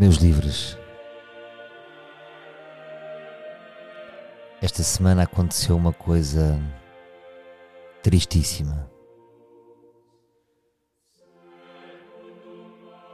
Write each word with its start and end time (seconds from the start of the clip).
Meus 0.00 0.16
livres. 0.16 0.78
Esta 4.62 4.82
semana 4.82 5.24
aconteceu 5.24 5.76
uma 5.76 5.92
coisa 5.92 6.58
tristíssima. 8.02 8.90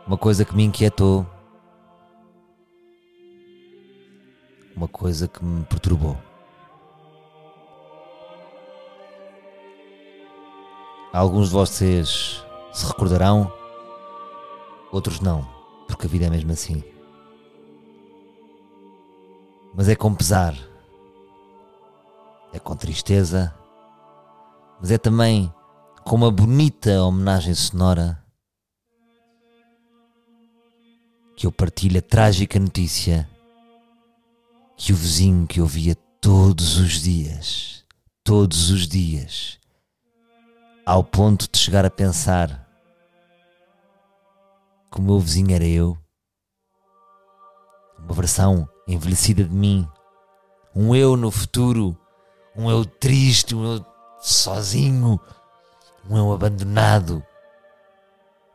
Uma 0.06 0.16
coisa 0.16 0.45
que 0.45 0.54
me 0.54 0.62
inquietou. 0.62 1.27
Uma 4.77 4.87
coisa 4.87 5.27
que 5.27 5.45
me 5.45 5.64
perturbou. 5.64 6.16
Alguns 11.12 11.48
de 11.48 11.52
vocês 11.52 12.46
se 12.73 12.87
recordarão, 12.87 13.52
outros 14.92 15.18
não, 15.18 15.55
porque 15.86 16.06
a 16.06 16.08
vida 16.10 16.26
é 16.26 16.30
mesmo 16.30 16.52
assim. 16.52 16.82
Mas 19.74 19.88
é 19.88 19.94
com 19.94 20.14
pesar, 20.14 20.56
é 22.52 22.58
com 22.58 22.74
tristeza, 22.74 23.54
mas 24.80 24.91
é 24.91 24.98
também 24.98 25.52
com 26.04 26.16
uma 26.16 26.30
bonita 26.30 27.02
homenagem 27.02 27.54
sonora 27.54 28.22
que 31.36 31.46
eu 31.46 31.52
partilho 31.52 31.98
a 31.98 32.02
trágica 32.02 32.58
notícia 32.58 33.28
que 34.77 34.92
o 34.92 34.96
vizinho 34.96 35.46
que 35.46 35.60
eu 35.60 35.66
via 35.66 35.94
todos 36.20 36.78
os 36.78 37.02
dias, 37.02 37.84
todos 38.24 38.70
os 38.70 38.86
dias, 38.86 39.58
ao 40.84 41.02
ponto 41.02 41.48
de 41.50 41.58
chegar 41.58 41.84
a 41.84 41.91
pensar 41.91 42.66
que 44.97 45.00
o 45.00 45.05
meu 45.05 45.20
vizinho 45.20 45.55
era 45.55 45.66
eu, 45.66 45.98
uma 47.98 48.14
versão 48.14 48.66
envelhecida 48.89 49.44
de 49.44 49.55
mim, 49.55 49.86
um 50.75 50.97
eu 50.97 51.19
no 51.19 51.30
futuro, 51.30 51.94
um 52.56 52.70
eu 52.70 52.83
triste, 52.86 53.55
um 53.55 53.74
eu 53.74 53.86
sozinho, 54.22 55.20
um 56.08 56.17
eu 56.17 56.33
abandonado, 56.33 57.22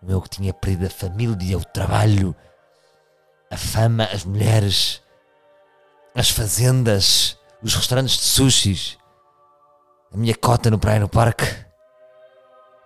um 0.02 0.09
eu 0.09 0.19
que 0.19 0.30
tinha 0.30 0.52
perdido 0.52 0.88
a 0.88 0.89
família, 0.89 1.59
o 1.59 1.64
trabalho, 1.64 2.36
a 3.52 3.58
fama, 3.58 4.06
as 4.06 4.25
mulheres, 4.25 5.00
as 6.16 6.31
fazendas, 6.31 7.38
os 7.62 7.75
restaurantes 7.75 8.17
de 8.17 8.23
sushis, 8.23 8.97
a 10.12 10.17
minha 10.17 10.34
cota 10.34 10.72
no 10.72 10.80
praia 10.80 11.02
no 11.02 11.08
parque. 11.08 11.45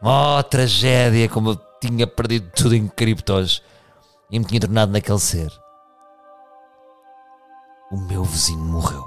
Oh, 0.02 0.44
tragédia, 0.44 1.30
como 1.30 1.52
eu 1.52 1.56
tinha 1.88 2.08
perdido 2.08 2.52
tudo 2.52 2.75
em 2.75 2.88
criptos 2.88 3.61
e 4.30 4.39
me 4.39 4.45
tinha 4.45 4.61
tornado 4.61 4.91
naquele 4.91 5.19
ser. 5.19 5.52
O 7.92 7.97
meu 7.97 8.23
vizinho 8.23 8.64
morreu. 8.64 9.05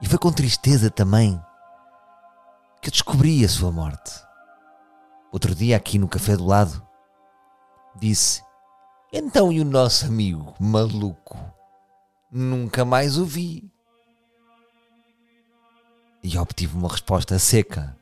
E 0.00 0.06
foi 0.06 0.18
com 0.18 0.32
tristeza 0.32 0.90
também 0.90 1.40
que 2.80 2.88
eu 2.88 2.92
descobri 2.92 3.44
a 3.44 3.48
sua 3.48 3.70
morte. 3.70 4.12
Outro 5.30 5.54
dia, 5.54 5.76
aqui 5.76 5.98
no 5.98 6.08
café 6.08 6.36
do 6.36 6.44
lado, 6.44 6.86
disse: 7.96 8.42
Então 9.12 9.52
e 9.52 9.60
o 9.60 9.64
nosso 9.64 10.06
amigo 10.06 10.54
maluco? 10.58 11.38
Nunca 12.30 12.84
mais 12.84 13.18
o 13.18 13.24
vi. 13.24 13.70
E 16.22 16.38
obtive 16.38 16.76
uma 16.76 16.88
resposta 16.88 17.38
seca 17.38 17.96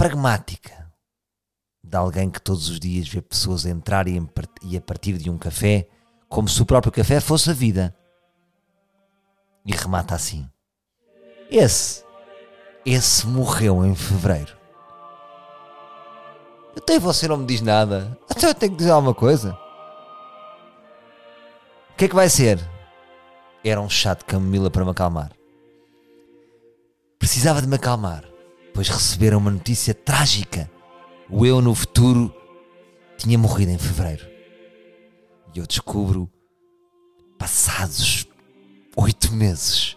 pragmática 0.00 0.90
de 1.84 1.94
alguém 1.94 2.30
que 2.30 2.40
todos 2.40 2.70
os 2.70 2.80
dias 2.80 3.06
vê 3.06 3.20
pessoas 3.20 3.66
entrar 3.66 4.08
e 4.08 4.18
a 4.74 4.80
partir 4.80 5.18
de 5.18 5.28
um 5.28 5.36
café 5.36 5.86
como 6.26 6.48
se 6.48 6.62
o 6.62 6.64
próprio 6.64 6.90
café 6.90 7.20
fosse 7.20 7.50
a 7.50 7.52
vida. 7.52 7.94
E 9.66 9.72
remata 9.72 10.14
assim: 10.14 10.48
Esse, 11.50 12.02
esse 12.86 13.26
morreu 13.26 13.84
em 13.84 13.94
fevereiro. 13.94 14.56
Até 16.74 16.98
você 16.98 17.28
não 17.28 17.36
me 17.36 17.44
diz 17.44 17.60
nada. 17.60 18.18
Até 18.26 18.48
eu 18.48 18.54
tenho 18.54 18.72
que 18.72 18.78
dizer 18.78 18.92
alguma 18.92 19.14
coisa. 19.14 19.52
O 21.90 21.96
que 21.98 22.06
é 22.06 22.08
que 22.08 22.14
vai 22.14 22.30
ser? 22.30 22.58
Era 23.62 23.82
um 23.82 23.90
chá 23.90 24.14
de 24.14 24.24
camomila 24.24 24.70
para 24.70 24.82
me 24.82 24.92
acalmar. 24.92 25.30
Precisava 27.18 27.60
de 27.60 27.68
me 27.68 27.76
acalmar 27.76 28.29
pois 28.74 28.88
receberam 28.88 29.38
uma 29.38 29.50
notícia 29.50 29.94
trágica. 29.94 30.70
O 31.28 31.46
eu 31.46 31.60
no 31.60 31.74
futuro 31.74 32.34
tinha 33.16 33.38
morrido 33.38 33.70
em 33.70 33.78
fevereiro. 33.78 34.26
E 35.54 35.58
eu 35.58 35.66
descubro, 35.66 36.30
passados 37.38 38.26
oito 38.96 39.32
meses, 39.32 39.96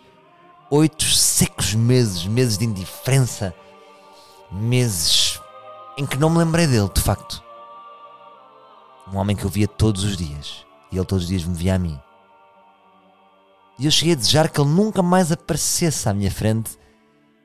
oito 0.70 1.04
secos 1.04 1.76
meses, 1.76 2.26
meses 2.26 2.58
de 2.58 2.66
indiferença, 2.66 3.54
meses 4.52 5.40
em 5.98 6.06
que 6.06 6.18
não 6.18 6.30
me 6.30 6.40
lembrei 6.40 6.68
dele, 6.68 6.90
de 6.94 7.02
facto. 7.02 7.44
Um 9.12 9.18
homem 9.18 9.36
que 9.36 9.46
eu 9.46 9.50
via 9.50 9.68
todos 9.68 10.04
os 10.04 10.18
dias 10.18 10.66
e 10.92 10.98
ele 10.98 11.06
todos 11.06 11.24
os 11.26 11.30
dias 11.30 11.44
me 11.44 11.56
via 11.56 11.76
a 11.76 11.80
mim. 11.80 12.00
E 13.78 13.86
eu 13.86 13.92
cheguei 13.92 14.14
a 14.14 14.18
desejar 14.18 14.50
que 14.50 14.62
ele 14.62 14.70
nunca 14.70 15.02
mais 15.02 15.32
aparecesse 15.32 16.08
à 16.08 16.14
minha 16.14 16.32
frente 16.32 16.78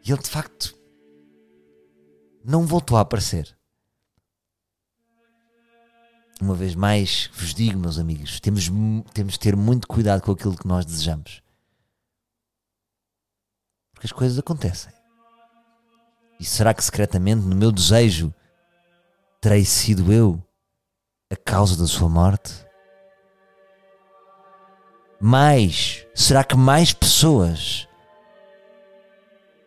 e 0.05 0.13
ele 0.13 0.23
de 0.23 0.29
facto 0.29 0.78
não 2.49 2.65
voltou 2.65 2.97
a 2.97 3.03
aparecer. 3.03 3.55
Uma 6.41 6.55
vez 6.55 6.75
mais, 6.75 7.29
vos 7.35 7.53
digo, 7.53 7.79
meus 7.79 7.99
amigos, 7.99 8.41
temos, 8.41 8.71
temos 9.13 9.35
de 9.35 9.39
ter 9.39 9.55
muito 9.55 9.87
cuidado 9.87 10.23
com 10.23 10.33
aquilo 10.33 10.57
que 10.57 10.67
nós 10.67 10.87
desejamos. 10.87 11.43
Porque 13.93 14.07
as 14.07 14.13
coisas 14.13 14.39
acontecem. 14.39 14.91
E 16.41 16.45
será 16.45 16.73
que 16.73 16.83
secretamente 16.83 17.43
no 17.43 17.55
meu 17.55 17.71
desejo 17.71 18.33
terei 19.43 19.65
sido 19.67 20.11
eu 20.11 20.43
a 21.31 21.37
causa 21.37 21.77
da 21.77 21.87
sua 21.87 22.09
morte? 22.09 22.65
Mais, 25.21 26.07
será 26.15 26.43
que 26.43 26.57
mais 26.57 26.95
pessoas 26.95 27.88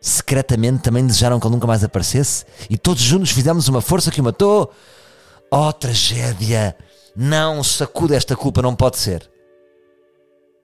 secretamente 0.02 0.82
também 0.82 1.06
desejaram 1.06 1.38
que 1.38 1.46
ele 1.46 1.54
nunca 1.54 1.66
mais 1.66 1.84
aparecesse 1.84 2.44
e 2.68 2.76
todos 2.76 3.00
juntos 3.00 3.30
fizemos 3.30 3.68
uma 3.68 3.80
força 3.80 4.10
que 4.10 4.20
o 4.20 4.24
matou. 4.24 4.72
Oh, 5.48 5.72
tragédia! 5.72 6.76
Não, 7.14 7.62
sacuda 7.62 8.16
esta 8.16 8.34
culpa, 8.34 8.60
não 8.60 8.74
pode 8.74 8.98
ser. 8.98 9.30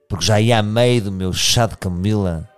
Porque 0.09 0.25
já 0.25 0.41
ia 0.41 0.59
a 0.59 0.63
meio 0.63 1.03
do 1.03 1.11
meu 1.11 1.31
chá 1.31 1.65
de 1.65 1.77
camomila 1.77 2.49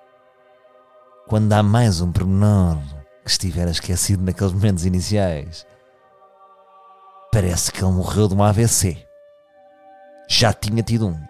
quando 1.28 1.53
há 1.53 1.62
mais 1.62 2.02
um 2.02 2.12
pormenor 2.12 2.78
que 3.24 3.30
estivera 3.30 3.69
esquecido 3.69 4.24
naqueles 4.24 4.53
momentos 4.53 4.86
iniciais. 4.86 5.68
Parece 7.31 7.72
que 7.72 7.84
ele 7.84 7.94
morreu 7.94 8.28
de 8.28 8.34
um 8.34 8.44
AVC. 8.44 9.06
Já 10.28 10.52
tinha 10.52 10.81
tido 10.81 11.08
um, 11.08 11.22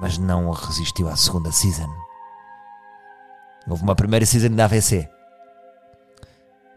mas 0.00 0.16
não 0.16 0.50
resistiu 0.50 1.08
à 1.08 1.16
segunda 1.16 1.52
season. 1.52 2.03
Houve 3.66 3.82
uma 3.82 3.94
primeira 3.94 4.26
season 4.26 4.54
da 4.54 4.66
AVC. 4.66 5.08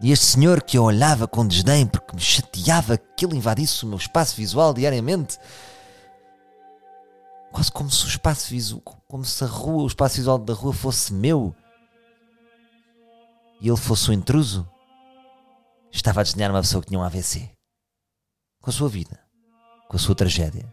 E 0.01 0.11
este 0.11 0.25
senhor 0.25 0.61
que 0.61 0.77
eu 0.77 0.83
olhava 0.83 1.27
com 1.27 1.45
desdém 1.45 1.85
porque 1.85 2.15
me 2.15 2.21
chateava 2.21 2.97
que 2.97 3.25
ele 3.25 3.35
invadisse 3.35 3.83
o 3.83 3.87
meu 3.87 3.97
espaço 3.97 4.35
visual 4.35 4.73
diariamente, 4.73 5.39
quase 7.51 7.71
como 7.71 7.89
se 7.89 8.05
o 8.05 8.07
espaço 8.07 8.49
visual, 8.49 8.81
como 9.07 9.25
se 9.25 9.43
a 9.43 9.47
rua, 9.47 9.83
o 9.83 9.87
espaço 9.87 10.17
visual 10.17 10.37
da 10.37 10.53
rua 10.53 10.71
fosse 10.71 11.11
meu 11.13 11.55
e 13.59 13.67
ele 13.67 13.77
fosse 13.77 14.11
o 14.11 14.13
intruso, 14.13 14.69
estava 15.91 16.21
a 16.21 16.23
desenhar 16.23 16.51
uma 16.51 16.61
pessoa 16.61 16.81
que 16.81 16.89
tinha 16.89 16.99
um 16.99 17.03
AVC 17.03 17.49
com 18.61 18.69
a 18.69 18.73
sua 18.73 18.87
vida, 18.87 19.19
com 19.89 19.97
a 19.97 19.99
sua 19.99 20.13
tragédia. 20.13 20.71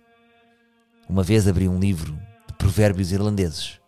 Uma 1.08 1.22
vez 1.22 1.48
abri 1.48 1.66
um 1.66 1.80
livro 1.80 2.12
de 2.46 2.54
provérbios 2.58 3.10
irlandeses 3.10 3.80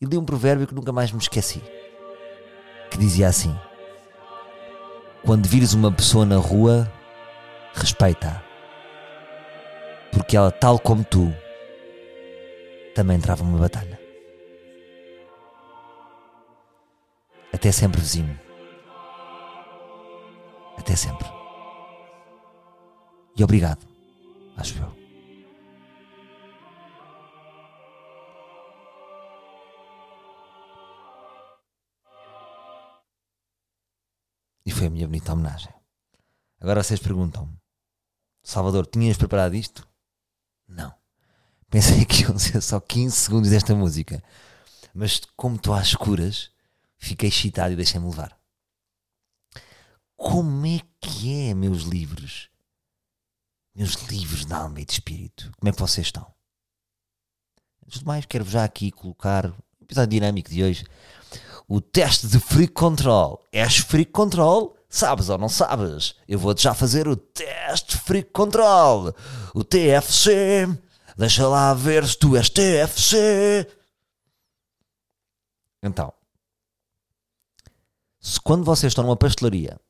e 0.00 0.04
li 0.04 0.16
um 0.16 0.24
provérbio 0.24 0.66
que 0.66 0.74
nunca 0.74 0.92
mais 0.92 1.10
me 1.12 1.18
esqueci. 1.18 1.62
Que 2.90 2.98
dizia 2.98 3.28
assim: 3.28 3.54
Quando 5.24 5.48
vires 5.48 5.72
uma 5.74 5.92
pessoa 5.92 6.24
na 6.24 6.36
rua, 6.36 6.90
respeita-a. 7.74 8.42
Porque 10.12 10.36
ela, 10.36 10.50
tal 10.50 10.78
como 10.78 11.04
tu, 11.04 11.32
também 12.94 13.20
trava 13.20 13.42
uma 13.42 13.58
batalha. 13.58 14.00
Até 17.52 17.72
sempre, 17.72 18.00
vizinho. 18.00 18.38
Até 20.78 20.94
sempre. 20.94 21.26
E 23.36 23.44
obrigado, 23.44 23.86
acho 24.56 24.78
eu. 24.78 24.95
Foi 34.70 34.86
a 34.86 34.90
minha 34.90 35.06
bonita 35.06 35.32
homenagem. 35.32 35.72
Agora 36.60 36.82
vocês 36.82 37.00
perguntam-me: 37.00 37.56
Salvador, 38.42 38.86
tinhas 38.86 39.16
preparado 39.16 39.54
isto? 39.54 39.86
Não. 40.66 40.94
Pensei 41.70 42.04
que 42.04 42.22
iam 42.22 42.38
ser 42.38 42.60
só 42.60 42.80
15 42.80 43.16
segundos 43.16 43.50
desta 43.50 43.74
música. 43.74 44.22
Mas 44.94 45.20
como 45.36 45.56
estou 45.56 45.74
às 45.74 45.88
escuras, 45.88 46.50
fiquei 46.96 47.28
excitado 47.28 47.72
e 47.72 47.76
deixei-me 47.76 48.06
levar. 48.06 48.38
Como 50.16 50.66
é 50.66 50.80
que 51.00 51.50
é, 51.50 51.54
meus 51.54 51.82
livros? 51.82 52.48
Meus 53.74 53.94
livros 54.08 54.46
de 54.46 54.52
alma 54.54 54.80
e 54.80 54.84
de 54.84 54.92
espírito. 54.92 55.52
Como 55.58 55.68
é 55.68 55.72
que 55.72 55.78
vocês 55.78 56.06
estão? 56.06 56.26
Antes 57.84 57.98
de 58.00 58.06
mais, 58.06 58.24
quero 58.24 58.44
já 58.44 58.64
aqui 58.64 58.90
colocar 58.90 59.52
episódio 59.80 60.10
dinâmico 60.10 60.50
de 60.50 60.64
hoje. 60.64 60.84
O 61.68 61.80
teste 61.80 62.28
de 62.28 62.38
Free 62.38 62.68
Control. 62.68 63.42
És 63.52 63.78
Free 63.78 64.04
Control? 64.04 64.76
Sabes 64.88 65.28
ou 65.28 65.36
não 65.36 65.48
sabes? 65.48 66.14
Eu 66.28 66.38
vou-te 66.38 66.62
já 66.62 66.74
fazer 66.74 67.08
o 67.08 67.16
teste 67.16 67.98
Free 67.98 68.22
Control. 68.22 69.14
O 69.54 69.64
TFC. 69.64 70.68
Deixa 71.16 71.48
lá 71.48 71.74
ver 71.74 72.06
se 72.06 72.16
tu 72.16 72.36
és 72.36 72.48
TFC. 72.48 73.68
Então, 75.82 76.12
se 78.20 78.40
quando 78.40 78.64
vocês 78.64 78.90
estão 78.90 79.04
numa 79.04 79.16
pastelaria, 79.16 79.80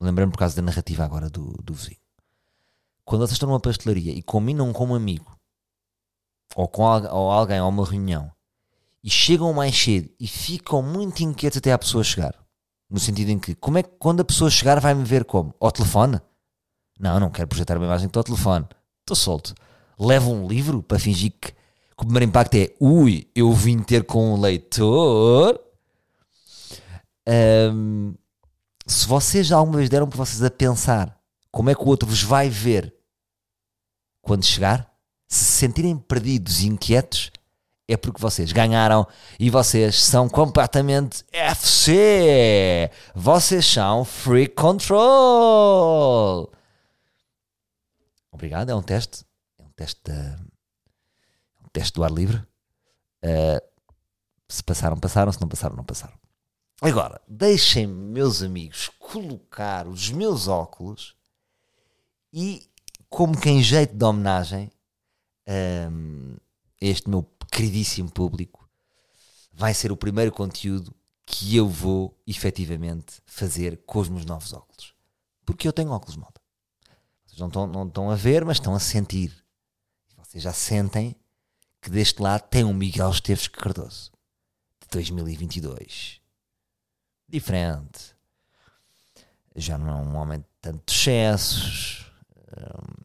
lembrando 0.00 0.32
por 0.32 0.38
causa 0.38 0.56
da 0.56 0.62
narrativa 0.62 1.04
agora 1.04 1.30
do, 1.30 1.52
do 1.62 1.72
vizinho, 1.72 2.00
quando 3.04 3.20
vocês 3.20 3.32
estão 3.32 3.48
numa 3.48 3.60
pastelaria 3.60 4.12
e 4.12 4.22
combinam 4.22 4.72
com 4.72 4.86
um 4.86 4.94
amigo 4.94 5.38
ou 6.54 6.66
com 6.68 6.82
ou 6.82 7.30
alguém 7.30 7.58
a 7.58 7.66
uma 7.66 7.84
reunião 7.84 8.30
e 9.02 9.10
chegam 9.10 9.52
mais 9.52 9.76
cedo 9.76 10.10
e 10.18 10.26
ficam 10.26 10.82
muito 10.82 11.22
inquietos 11.22 11.58
até 11.58 11.72
a 11.72 11.78
pessoa 11.78 12.04
chegar, 12.04 12.34
no 12.88 12.98
sentido 12.98 13.30
em 13.30 13.38
que, 13.38 13.54
como 13.54 13.78
é 13.78 13.82
que 13.82 13.90
quando 13.98 14.20
a 14.20 14.24
pessoa 14.24 14.50
chegar 14.50 14.80
vai-me 14.80 15.04
ver 15.04 15.24
como? 15.24 15.54
Ao 15.60 15.72
telefone? 15.72 16.20
Não, 16.98 17.18
não 17.18 17.30
quero 17.30 17.48
projetar 17.48 17.76
uma 17.76 17.86
imagem 17.86 18.08
do 18.08 18.22
telefone. 18.22 18.66
Estou 19.02 19.16
solto 19.16 19.54
leva 20.00 20.30
um 20.30 20.48
livro 20.48 20.82
para 20.82 20.98
fingir 20.98 21.32
que, 21.38 21.52
que 21.52 21.56
o 21.98 22.06
primeiro 22.06 22.24
impacto 22.24 22.54
é 22.54 22.74
ui, 22.80 23.28
eu 23.34 23.52
vim 23.52 23.82
ter 23.82 24.04
com 24.04 24.34
um 24.34 24.40
leitor. 24.40 25.60
Um, 27.28 28.14
se 28.86 29.06
vocês 29.06 29.46
já 29.46 29.56
alguma 29.56 29.76
vez 29.76 29.90
deram 29.90 30.08
por 30.08 30.16
vocês 30.16 30.42
a 30.42 30.50
pensar 30.50 31.20
como 31.52 31.68
é 31.68 31.74
que 31.74 31.82
o 31.82 31.86
outro 31.86 32.08
vos 32.08 32.22
vai 32.22 32.48
ver 32.48 32.94
quando 34.22 34.44
chegar, 34.44 34.90
se 35.28 35.44
sentirem 35.44 35.96
perdidos 35.96 36.62
e 36.62 36.66
inquietos, 36.66 37.30
é 37.92 37.96
porque 37.96 38.20
vocês 38.20 38.52
ganharam 38.52 39.06
e 39.38 39.50
vocês 39.50 40.02
são 40.02 40.28
completamente 40.28 41.24
FC. 41.32 42.90
Vocês 43.14 43.66
são 43.66 44.04
free 44.04 44.48
control. 44.48 45.72
Obrigado, 48.32 48.70
é 48.70 48.74
um 48.74 48.82
teste 48.82 49.24
teste, 49.80 50.12
um 51.64 51.68
teste 51.72 51.94
do 51.94 52.04
ar 52.04 52.10
livre. 52.10 52.36
Uh, 53.24 53.60
se 54.48 54.62
passaram, 54.62 54.98
passaram, 54.98 55.32
se 55.32 55.40
não 55.40 55.48
passaram, 55.48 55.76
não 55.76 55.84
passaram. 55.84 56.18
Agora, 56.82 57.20
deixem-me, 57.26 57.94
meus 57.94 58.42
amigos, 58.42 58.90
colocar 58.98 59.86
os 59.86 60.10
meus 60.10 60.48
óculos 60.48 61.16
e, 62.32 62.68
como 63.08 63.38
que 63.38 63.50
em 63.50 63.62
jeito 63.62 63.94
de 63.94 64.04
homenagem 64.04 64.70
um, 65.90 66.36
a 66.80 66.84
este 66.84 67.08
meu 67.08 67.22
queridíssimo 67.50 68.10
público, 68.10 68.68
vai 69.52 69.74
ser 69.74 69.92
o 69.92 69.96
primeiro 69.96 70.32
conteúdo 70.32 70.94
que 71.26 71.56
eu 71.56 71.68
vou 71.68 72.18
efetivamente 72.26 73.20
fazer 73.26 73.82
com 73.86 74.00
os 74.00 74.08
meus 74.08 74.24
novos 74.24 74.52
óculos. 74.52 74.94
Porque 75.44 75.66
eu 75.66 75.72
tenho 75.72 75.90
óculos, 75.90 76.16
malta. 76.16 76.40
Vocês 77.26 77.38
não 77.38 77.48
estão, 77.48 77.66
não 77.66 77.86
estão 77.86 78.10
a 78.10 78.16
ver, 78.16 78.44
mas 78.44 78.56
estão 78.56 78.74
a 78.74 78.80
sentir. 78.80 79.44
Vocês 80.16 80.42
já 80.42 80.52
sentem 80.52 81.16
que 81.80 81.90
deste 81.90 82.20
lado 82.20 82.48
tem 82.48 82.64
um 82.64 82.74
Miguel 82.74 83.10
Esteves 83.10 83.48
Cardoso 83.48 84.12
de 84.80 84.88
2022. 84.90 86.20
Diferente. 87.28 88.14
Já 89.56 89.78
não 89.78 89.88
é 89.88 89.94
um 89.94 90.16
homem 90.16 90.40
de 90.40 90.46
tantos 90.60 90.94
excessos, 90.94 92.12
hum, 92.56 92.99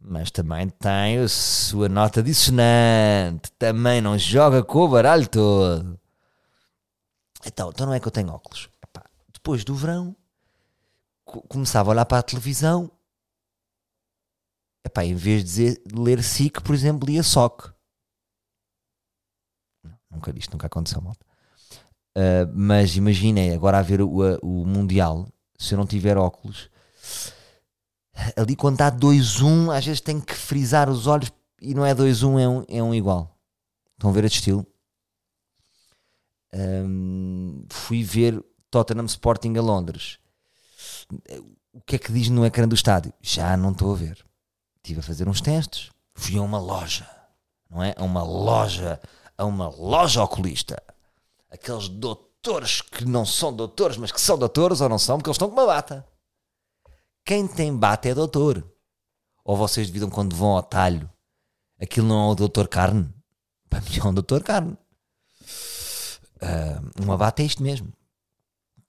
mas 0.00 0.30
também 0.30 0.68
tem 0.68 1.18
a 1.18 1.28
sua 1.28 1.88
nota 1.88 2.22
dissonante. 2.22 3.52
Também 3.58 4.00
não 4.00 4.16
joga 4.18 4.62
com 4.64 4.80
o 4.80 4.88
baralho 4.88 5.28
todo. 5.28 5.98
Então, 7.44 7.70
então 7.70 7.86
não 7.86 7.94
é 7.94 8.00
que 8.00 8.08
eu 8.08 8.12
tenho 8.12 8.30
óculos. 8.30 8.68
Epá, 8.82 9.04
depois 9.32 9.64
do 9.64 9.74
verão, 9.74 10.16
começava 11.24 11.90
a 11.90 11.92
olhar 11.92 12.04
para 12.04 12.18
a 12.18 12.22
televisão 12.22 12.90
Epá, 14.84 15.04
em 15.04 15.14
vez 15.14 15.44
de 15.44 15.44
dizer, 15.44 15.82
ler 15.92 16.22
SIC, 16.22 16.60
por 16.62 16.74
exemplo, 16.74 17.08
lia 17.08 17.22
SOC. 17.22 17.72
nunca 20.10 20.32
isto 20.36 20.52
nunca 20.52 20.66
aconteceu, 20.66 21.00
malta. 21.00 21.24
Uh, 22.16 22.50
mas 22.54 22.96
imaginem 22.96 23.54
agora 23.54 23.78
a 23.78 23.82
ver 23.82 24.00
o, 24.00 24.38
o 24.42 24.66
Mundial, 24.66 25.28
se 25.56 25.74
eu 25.74 25.78
não 25.78 25.86
tiver 25.86 26.16
óculos, 26.16 26.68
ali 28.36 28.56
quando 28.56 28.74
está 28.74 28.90
2-1, 28.90 29.76
às 29.76 29.84
vezes 29.84 30.00
tenho 30.00 30.20
que 30.20 30.34
frisar 30.34 30.88
os 30.88 31.06
olhos 31.06 31.30
e 31.60 31.74
não 31.74 31.84
é 31.84 31.94
2-1, 31.94 32.40
é 32.40 32.48
um, 32.48 32.64
é 32.68 32.82
um 32.82 32.94
igual. 32.94 33.36
Estão 33.92 34.10
a 34.10 34.12
ver 34.12 34.24
este 34.24 34.38
estilo? 34.38 34.66
Um, 36.52 37.64
fui 37.68 38.02
ver 38.02 38.42
Tottenham 38.70 39.06
Sporting 39.06 39.56
a 39.56 39.62
Londres. 39.62 40.18
O 41.72 41.80
que 41.80 41.96
é 41.96 41.98
que 41.98 42.12
diz 42.12 42.28
no 42.28 42.44
ecrã 42.44 42.66
do 42.66 42.74
estádio? 42.74 43.12
Já 43.20 43.56
não 43.56 43.72
estou 43.72 43.92
a 43.92 43.96
ver 43.96 44.24
estive 44.82 45.00
a 45.00 45.02
fazer 45.02 45.28
uns 45.28 45.40
testes, 45.40 45.90
fui 46.14 46.36
a 46.36 46.42
uma 46.42 46.58
loja, 46.58 47.08
não 47.70 47.82
é? 47.82 47.94
A 47.96 48.02
uma 48.02 48.22
loja, 48.22 49.00
a 49.36 49.44
uma 49.44 49.68
loja 49.68 50.22
oculista. 50.22 50.82
Aqueles 51.50 51.88
doutores 51.88 52.80
que 52.80 53.04
não 53.04 53.24
são 53.24 53.52
doutores, 53.52 53.96
mas 53.96 54.10
que 54.10 54.20
são 54.20 54.38
doutores 54.38 54.80
ou 54.80 54.88
não 54.88 54.98
são, 54.98 55.18
porque 55.18 55.28
eles 55.28 55.36
estão 55.36 55.48
com 55.48 55.54
uma 55.54 55.66
bata. 55.66 56.06
Quem 57.24 57.46
tem 57.46 57.76
bata 57.76 58.08
é 58.08 58.14
doutor. 58.14 58.64
Ou 59.44 59.56
vocês 59.56 59.86
devidam 59.86 60.10
quando 60.10 60.36
vão 60.36 60.50
ao 60.50 60.62
talho, 60.62 61.10
aquilo 61.80 62.06
não 62.06 62.28
é 62.28 62.32
o 62.32 62.34
doutor 62.34 62.68
carne? 62.68 63.12
Para 63.68 63.80
mim 63.80 63.98
é 63.98 64.06
um 64.06 64.14
doutor 64.14 64.42
carne. 64.42 64.76
Uh, 66.36 67.02
uma 67.02 67.16
bata 67.16 67.42
é 67.42 67.46
isto 67.46 67.62
mesmo. 67.62 67.92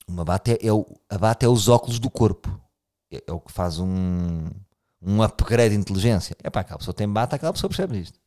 Uma 0.08 0.26
bata 0.26 0.52
é, 0.52 0.60
é, 0.62 0.74
o, 0.74 0.86
a 1.10 1.18
bata 1.18 1.46
é 1.46 1.50
os 1.50 1.68
óculos 1.68 2.00
do 2.00 2.10
corpo. 2.10 2.50
É, 3.12 3.24
é 3.28 3.32
o 3.32 3.40
que 3.40 3.52
faz 3.52 3.80
um 3.80 4.50
um 5.02 5.22
upgrade 5.24 5.74
de 5.74 5.82
inteligência. 5.82 6.36
É 6.44 6.50
para 6.50 6.62
aquela 6.62 6.78
pessoa 6.78 6.94
tem 6.94 7.10
bata, 7.10 7.36
aquela 7.36 7.54
pessoa 7.54 7.70
percebe 7.70 8.00
isto. 8.00 8.20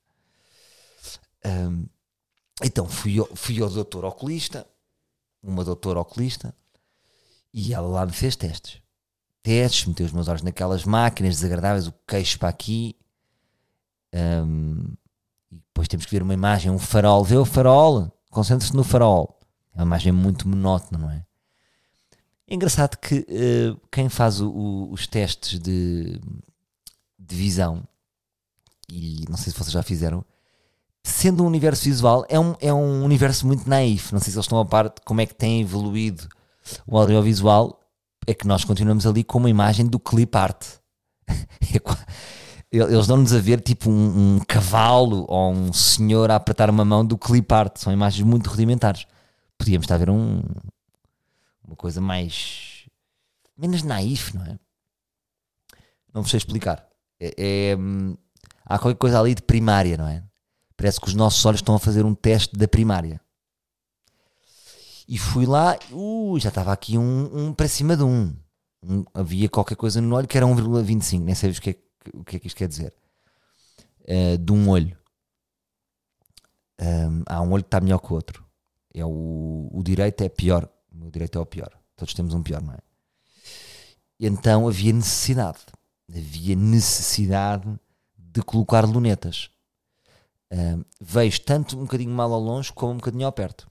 Um, 1.46 1.86
então 2.62 2.88
fui, 2.88 3.16
fui 3.34 3.62
ao 3.62 3.70
doutor 3.70 4.04
oculista, 4.04 4.66
uma 5.42 5.64
doutora 5.64 6.00
oculista, 6.00 6.54
e 7.52 7.72
ela 7.72 7.86
lá 7.86 8.06
me 8.06 8.12
fez 8.12 8.34
testes. 8.34 8.80
Testes, 9.44 9.86
meteu 9.86 10.06
os 10.06 10.12
meus 10.12 10.26
olhos 10.26 10.42
naquelas 10.42 10.84
máquinas 10.84 11.36
desagradáveis, 11.36 11.86
o 11.86 11.94
queixo 12.08 12.36
para 12.36 12.48
aqui. 12.48 12.96
Um, 14.12 14.96
e 15.52 15.56
depois 15.56 15.86
temos 15.86 16.04
que 16.04 16.10
ver 16.10 16.22
uma 16.22 16.34
imagem, 16.34 16.72
um 16.72 16.78
farol. 16.80 17.22
Vê 17.22 17.36
o 17.36 17.44
farol, 17.44 18.10
concentre-se 18.30 18.74
no 18.74 18.82
farol. 18.82 19.38
É 19.72 19.78
uma 19.78 19.86
imagem 19.86 20.10
muito 20.10 20.48
monótona, 20.48 20.98
não 20.98 21.10
é? 21.10 21.24
É 22.48 22.54
engraçado 22.54 22.96
que 22.96 23.20
uh, 23.20 23.80
quem 23.92 24.08
faz 24.08 24.40
o, 24.40 24.50
o, 24.50 24.92
os 24.92 25.06
testes 25.06 25.60
de 25.60 26.20
de 27.26 27.36
visão, 27.36 27.82
e 28.88 29.24
não 29.28 29.36
sei 29.36 29.52
se 29.52 29.58
vocês 29.58 29.72
já 29.72 29.82
fizeram, 29.82 30.24
sendo 31.02 31.42
um 31.42 31.46
universo 31.46 31.84
visual, 31.84 32.24
é 32.28 32.38
um, 32.38 32.54
é 32.60 32.72
um 32.72 33.02
universo 33.02 33.46
muito 33.46 33.68
naif. 33.68 34.12
Não 34.12 34.20
sei 34.20 34.30
se 34.30 34.36
eles 34.36 34.44
estão 34.44 34.58
a 34.58 34.64
par 34.64 34.88
de 34.88 35.00
como 35.04 35.20
é 35.20 35.26
que 35.26 35.34
tem 35.34 35.60
evoluído 35.60 36.28
o 36.86 36.98
audiovisual. 36.98 37.80
É 38.26 38.34
que 38.34 38.46
nós 38.46 38.64
continuamos 38.64 39.06
ali 39.06 39.22
com 39.22 39.38
uma 39.38 39.50
imagem 39.50 39.86
do 39.86 39.98
clip 39.98 40.36
art. 40.36 40.64
É 41.74 41.80
eles 42.76 43.06
dão-nos 43.06 43.32
a 43.32 43.38
ver 43.38 43.60
tipo 43.60 43.88
um, 43.88 44.36
um, 44.36 44.40
cavalo 44.40 45.24
ou 45.28 45.52
um 45.52 45.72
senhor 45.72 46.28
a 46.28 46.34
apertar 46.34 46.68
uma 46.68 46.84
mão 46.84 47.06
do 47.06 47.16
clip 47.16 47.52
art. 47.52 47.76
São 47.76 47.92
imagens 47.92 48.26
muito 48.26 48.50
rudimentares. 48.50 49.06
Podíamos 49.56 49.84
estar 49.84 49.94
a 49.94 49.98
ver 49.98 50.10
um, 50.10 50.42
uma 51.64 51.76
coisa 51.76 52.00
mais. 52.00 52.84
menos 53.56 53.84
naif, 53.84 54.34
não 54.34 54.44
é? 54.44 54.58
Não 56.12 56.22
vos 56.22 56.30
sei 56.30 56.38
explicar. 56.38 56.84
É, 57.20 57.34
é, 57.38 57.76
há 58.64 58.78
qualquer 58.78 58.98
coisa 58.98 59.20
ali 59.20 59.34
de 59.34 59.42
primária, 59.42 59.96
não 59.96 60.08
é? 60.08 60.22
Parece 60.76 61.00
que 61.00 61.06
os 61.06 61.14
nossos 61.14 61.44
olhos 61.46 61.60
estão 61.60 61.76
a 61.76 61.78
fazer 61.78 62.04
um 62.04 62.14
teste 62.14 62.56
da 62.56 62.66
primária. 62.66 63.20
E 65.06 65.18
fui 65.18 65.44
lá, 65.46 65.78
uh, 65.92 66.38
já 66.38 66.48
estava 66.48 66.72
aqui 66.72 66.96
um, 66.96 67.48
um 67.48 67.54
para 67.54 67.68
cima 67.68 67.96
de 67.96 68.02
um. 68.02 68.34
um. 68.82 69.04
Havia 69.12 69.48
qualquer 69.48 69.76
coisa 69.76 70.00
no 70.00 70.14
olho 70.16 70.26
que 70.26 70.36
era 70.36 70.46
1,25, 70.46 71.20
nem 71.22 71.34
sei 71.34 71.50
o 71.50 71.60
que, 71.60 71.70
é, 71.70 71.76
o 72.14 72.24
que 72.24 72.36
é 72.36 72.38
que 72.38 72.46
isto 72.46 72.56
quer 72.56 72.68
dizer. 72.68 72.94
Uh, 74.02 74.38
de 74.38 74.52
um 74.52 74.68
olho. 74.68 74.96
Um, 76.80 77.22
há 77.26 77.40
um 77.40 77.52
olho 77.52 77.62
que 77.62 77.68
está 77.68 77.80
melhor 77.80 77.98
que 77.98 78.12
o 78.12 78.16
outro. 78.16 78.44
É 78.94 79.04
o, 79.04 79.68
o 79.72 79.82
direito 79.82 80.22
é 80.22 80.28
pior. 80.28 80.68
O 80.92 81.10
direito 81.10 81.38
é 81.38 81.40
o 81.40 81.46
pior. 81.46 81.70
Todos 81.96 82.14
temos 82.14 82.34
um 82.34 82.42
pior, 82.42 82.62
não 82.62 82.72
é? 82.72 82.78
então 84.18 84.66
havia 84.66 84.92
necessidade. 84.92 85.58
Havia 86.08 86.56
necessidade 86.56 87.68
de 88.16 88.42
colocar 88.42 88.84
lunetas. 88.84 89.50
Uh, 90.52 90.84
vejo 91.00 91.40
tanto 91.42 91.76
um 91.76 91.82
bocadinho 91.82 92.10
mal 92.10 92.32
ao 92.32 92.40
longe 92.40 92.72
como 92.72 92.92
um 92.92 92.96
bocadinho 92.96 93.26
ao 93.26 93.32
perto. 93.32 93.68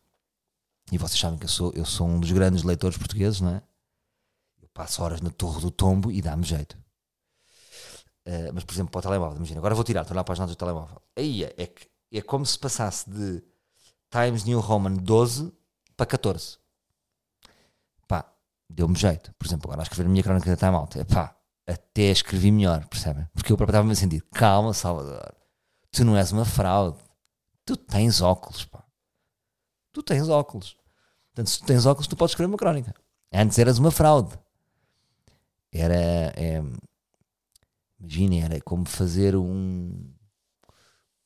E 0.93 0.97
vocês 1.00 1.19
sabem 1.19 1.39
que 1.39 1.45
eu 1.45 1.50
sou, 1.50 1.73
eu 1.73 1.85
sou 1.85 2.07
um 2.07 2.19
dos 2.19 2.31
grandes 2.31 2.62
leitores 2.62 2.95
portugueses, 2.95 3.41
não 3.41 3.55
é? 3.55 3.63
Eu 4.62 4.69
passo 4.75 5.01
horas 5.01 5.21
na 5.21 5.31
Torre 5.31 5.59
do 5.59 5.71
Tombo 5.71 6.12
e 6.12 6.21
dá-me 6.21 6.43
jeito. 6.43 6.77
Uh, 8.27 8.53
mas, 8.53 8.63
por 8.63 8.75
exemplo, 8.75 8.91
para 8.91 9.00
o 9.00 9.01
telemóvel, 9.01 9.38
imagina, 9.38 9.59
agora 9.59 9.73
vou 9.73 9.83
tirar, 9.83 10.01
estou 10.01 10.15
lá 10.15 10.23
para 10.23 10.33
as 10.33 10.39
notas 10.39 10.55
do 10.55 10.59
telemóvel. 10.59 11.01
Aí 11.15 11.45
é, 11.45 11.55
é, 11.57 11.73
é 12.12 12.21
como 12.21 12.45
se 12.45 12.59
passasse 12.59 13.09
de 13.09 13.43
Times 14.12 14.43
New 14.43 14.59
Roman 14.59 14.93
12 14.93 15.51
para 15.97 16.05
14. 16.05 16.59
Pá, 18.07 18.31
deu-me 18.69 18.95
jeito. 18.95 19.33
Por 19.33 19.47
exemplo, 19.47 19.71
agora 19.71 19.81
a 19.81 19.85
escrever 19.85 20.05
a 20.05 20.12
minha 20.12 20.21
crónica 20.21 20.55
da 20.55 20.55
Time 20.55 20.75
Out. 20.75 21.05
Pá, 21.05 21.35
até 21.65 22.12
escrevi 22.12 22.51
melhor, 22.51 22.85
percebem? 22.85 23.27
Porque 23.33 23.51
eu 23.51 23.57
próprio 23.57 23.73
estava-me 23.73 23.93
a 23.93 23.95
sentir, 23.95 24.21
calma, 24.31 24.75
Salvador, 24.75 25.33
tu 25.91 26.05
não 26.05 26.15
és 26.15 26.31
uma 26.31 26.45
fraude, 26.45 27.00
tu 27.65 27.75
tens 27.75 28.21
óculos, 28.21 28.63
pá. 28.63 28.85
Tu 29.91 30.03
tens 30.03 30.29
óculos. 30.29 30.82
Portanto, 31.33 31.49
se 31.49 31.59
tu 31.59 31.65
tens 31.65 31.85
óculos, 31.85 32.07
tu 32.07 32.15
podes 32.15 32.31
escrever 32.31 32.49
uma 32.49 32.57
crónica. 32.57 32.93
Antes 33.31 33.57
eras 33.57 33.79
uma 33.79 33.91
fraude. 33.91 34.37
Era. 35.71 35.95
É, 35.95 36.61
Imaginem, 37.99 38.43
era 38.43 38.61
como 38.61 38.85
fazer 38.85 39.35
um. 39.35 40.13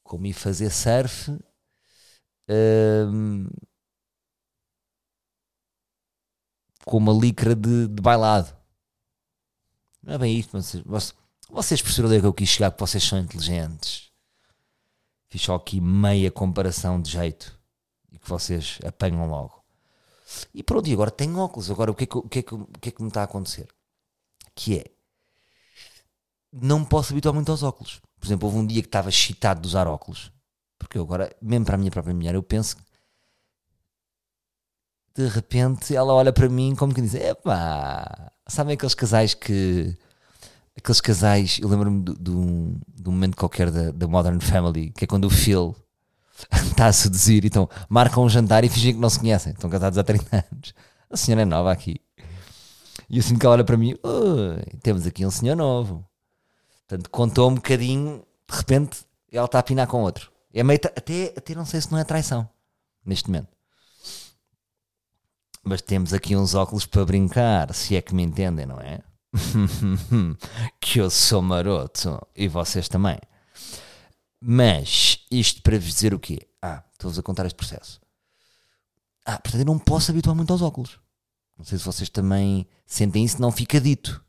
Como 0.03 0.25
ir 0.25 0.33
fazer 0.33 0.69
surf. 0.69 1.31
Um, 2.49 3.49
com 6.85 6.97
uma 6.97 7.11
licra 7.11 7.53
de, 7.53 7.87
de 7.87 8.01
bailado. 8.01 8.55
Não 10.01 10.13
é 10.13 10.17
bem 10.17 10.39
isto, 10.39 10.51
vocês, 10.57 11.13
vocês 11.49 11.81
perceberam 11.81 12.07
onde 12.07 12.17
é 12.17 12.21
que 12.21 12.27
eu 12.27 12.33
quis 12.33 12.47
chegar, 12.47 12.71
que 12.71 12.79
vocês 12.79 13.03
são 13.03 13.19
inteligentes. 13.19 14.09
Fiz 15.27 15.41
só 15.41 15.55
aqui 15.55 15.81
meia 15.81 16.31
comparação 16.31 17.01
de 17.01 17.11
jeito 17.11 17.59
e 18.09 18.17
que 18.17 18.29
vocês 18.29 18.79
apanham 18.85 19.27
logo. 19.27 19.56
E 20.53 20.63
pronto, 20.63 20.87
e 20.89 20.93
agora 20.93 21.11
tenho 21.11 21.37
óculos. 21.37 21.71
Agora 21.71 21.91
o 21.91 21.95
que 21.95 22.03
é 22.03 22.07
que, 22.07 22.17
o 22.17 22.21
que, 22.23 22.39
é 22.39 22.41
que, 22.41 22.55
o 22.55 22.67
que, 22.81 22.89
é 22.89 22.91
que 22.91 23.01
me 23.01 23.07
está 23.07 23.21
a 23.21 23.25
acontecer? 23.25 23.67
Que 24.55 24.79
é, 24.79 24.85
não 26.51 26.79
me 26.79 26.85
posso 26.85 27.13
habituar 27.13 27.33
muito 27.33 27.51
aos 27.51 27.63
óculos. 27.63 28.01
Por 28.19 28.27
exemplo, 28.27 28.47
houve 28.47 28.59
um 28.59 28.65
dia 28.65 28.81
que 28.81 28.87
estava 28.87 29.09
excitado 29.09 29.61
de 29.61 29.67
usar 29.67 29.87
óculos. 29.87 30.31
Porque 30.77 30.97
eu 30.97 31.03
agora, 31.03 31.35
mesmo 31.41 31.65
para 31.65 31.75
a 31.75 31.77
minha 31.77 31.91
própria 31.91 32.13
mulher, 32.13 32.35
eu 32.35 32.43
penso 32.43 32.77
de 35.17 35.27
repente 35.27 35.95
ela 35.95 36.13
olha 36.13 36.31
para 36.31 36.47
mim 36.47 36.75
como 36.75 36.93
que 36.93 37.01
diz: 37.01 37.15
Epá, 37.15 38.31
sabem 38.47 38.75
aqueles 38.75 38.93
casais 38.93 39.33
que. 39.33 39.97
Aqueles 40.77 41.01
casais, 41.01 41.57
eu 41.59 41.67
lembro-me 41.67 42.03
de, 42.03 42.29
um, 42.29 42.79
de 42.93 43.09
um 43.09 43.11
momento 43.11 43.35
qualquer 43.35 43.71
da, 43.71 43.89
da 43.89 44.07
Modern 44.07 44.39
Family, 44.39 44.91
que 44.91 45.05
é 45.05 45.07
quando 45.07 45.25
o 45.25 45.29
Phil 45.29 45.75
está 46.37 46.87
a 46.87 46.93
seduzir, 46.93 47.45
então 47.45 47.69
marcam 47.89 48.23
um 48.23 48.29
jantar 48.29 48.63
e 48.63 48.69
fingem 48.69 48.93
que 48.93 48.99
não 48.99 49.09
se 49.09 49.19
conhecem, 49.19 49.53
estão 49.53 49.69
casados 49.69 49.97
há 49.97 50.03
30 50.03 50.45
anos. 50.51 50.73
A 51.09 51.17
senhora 51.17 51.41
é 51.41 51.45
nova 51.45 51.71
aqui. 51.71 52.01
E 53.09 53.21
sinto 53.21 53.39
que 53.39 53.45
ela 53.45 53.55
olha 53.55 53.63
para 53.63 53.77
mim: 53.77 53.95
temos 54.81 55.07
aqui 55.07 55.25
um 55.25 55.31
senhor 55.31 55.55
novo. 55.55 56.05
Portanto, 56.87 57.09
contou 57.09 57.49
um 57.49 57.55
bocadinho, 57.55 58.23
de 58.49 58.57
repente, 58.57 58.99
ela 59.31 59.45
está 59.45 59.59
a 59.59 59.63
pinar 59.63 59.87
com 59.87 60.01
outro. 60.01 60.31
É 60.53 60.63
meio, 60.63 60.79
até, 60.83 61.33
até 61.37 61.53
não 61.53 61.65
sei 61.65 61.81
se 61.81 61.91
não 61.91 61.99
é 61.99 62.03
traição, 62.03 62.49
neste 63.05 63.29
momento. 63.29 63.49
Mas 65.63 65.81
temos 65.81 66.13
aqui 66.13 66.35
uns 66.35 66.55
óculos 66.55 66.85
para 66.85 67.05
brincar, 67.05 67.73
se 67.73 67.95
é 67.95 68.01
que 68.01 68.15
me 68.15 68.23
entendem, 68.23 68.65
não 68.65 68.79
é? 68.79 69.01
que 70.79 70.99
eu 70.99 71.09
sou 71.09 71.41
maroto 71.41 72.25
e 72.35 72.47
vocês 72.47 72.87
também. 72.87 73.17
Mas 74.39 75.25
isto 75.31 75.61
para 75.61 75.77
vos 75.77 75.87
dizer 75.87 76.13
o 76.13 76.19
quê? 76.19 76.47
Ah, 76.61 76.83
estou-vos 76.93 77.17
a 77.17 77.23
contar 77.23 77.45
este 77.45 77.55
processo. 77.55 77.99
Ah, 79.25 79.39
portanto 79.39 79.61
eu 79.61 79.65
não 79.65 79.79
posso 79.79 80.11
habituar 80.11 80.35
muito 80.35 80.51
aos 80.51 80.61
óculos. 80.61 80.99
Não 81.57 81.65
sei 81.65 81.77
se 81.77 81.83
vocês 81.83 82.09
também 82.09 82.67
sentem 82.85 83.25
isso, 83.25 83.41
não 83.41 83.51
fica 83.51 83.81
dito 83.81 84.23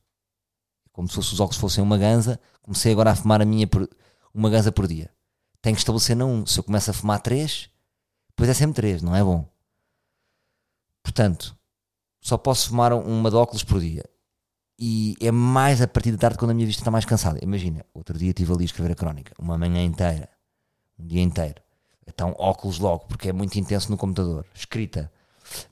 como 0.99 1.09
se 1.09 1.17
os 1.17 1.39
óculos 1.39 1.61
fossem 1.61 1.81
uma 1.81 1.97
ganza, 1.97 2.41
comecei 2.61 2.91
agora 2.91 3.13
a 3.13 3.15
fumar 3.15 3.41
a 3.41 3.45
minha 3.45 3.69
por, 3.69 3.89
uma 4.35 4.51
ganza 4.51 4.73
por 4.73 4.85
dia. 4.89 5.09
Tenho 5.63 5.77
que 5.77 5.81
estabelecer 5.81 6.17
não 6.17 6.29
um. 6.29 6.45
Se 6.45 6.59
eu 6.59 6.65
começo 6.65 6.91
a 6.91 6.93
fumar 6.93 7.21
três, 7.21 7.71
depois 8.31 8.51
é 8.51 8.55
sempre 8.55 8.75
três, 8.75 9.01
não 9.01 9.15
é 9.15 9.23
bom. 9.23 9.49
Portanto, 11.01 11.57
só 12.21 12.37
posso 12.37 12.71
fumar 12.71 12.93
uma 12.93 13.31
de 13.31 13.37
óculos 13.37 13.63
por 13.63 13.79
dia. 13.81 14.05
E 14.79 15.17
é 15.21 15.33
mais 15.33 15.83
a 15.83 15.89
partir 15.89 16.13
da 16.13 16.19
tarde 16.19 16.39
quando 16.39 16.53
a 16.53 16.55
minha 16.55 16.67
vista 16.67 16.81
está 16.81 16.91
mais 16.91 17.05
cansada. 17.05 17.39
Imagina, 17.43 17.85
outro 17.93 18.17
dia 18.17 18.31
estive 18.31 18.53
ali 18.53 18.63
a 18.63 18.67
escrever 18.67 18.93
a 18.93 18.95
crónica, 18.95 19.35
uma 19.39 19.59
manhã 19.59 19.83
inteira, 19.83 20.29
um 20.99 21.07
dia 21.07 21.21
inteiro. 21.21 21.61
Então, 22.07 22.35
óculos 22.39 22.79
logo, 22.79 23.07
porque 23.07 23.29
é 23.29 23.33
muito 23.33 23.59
intenso 23.59 23.91
no 23.91 23.97
computador. 23.97 24.47
Escrita. 24.55 25.13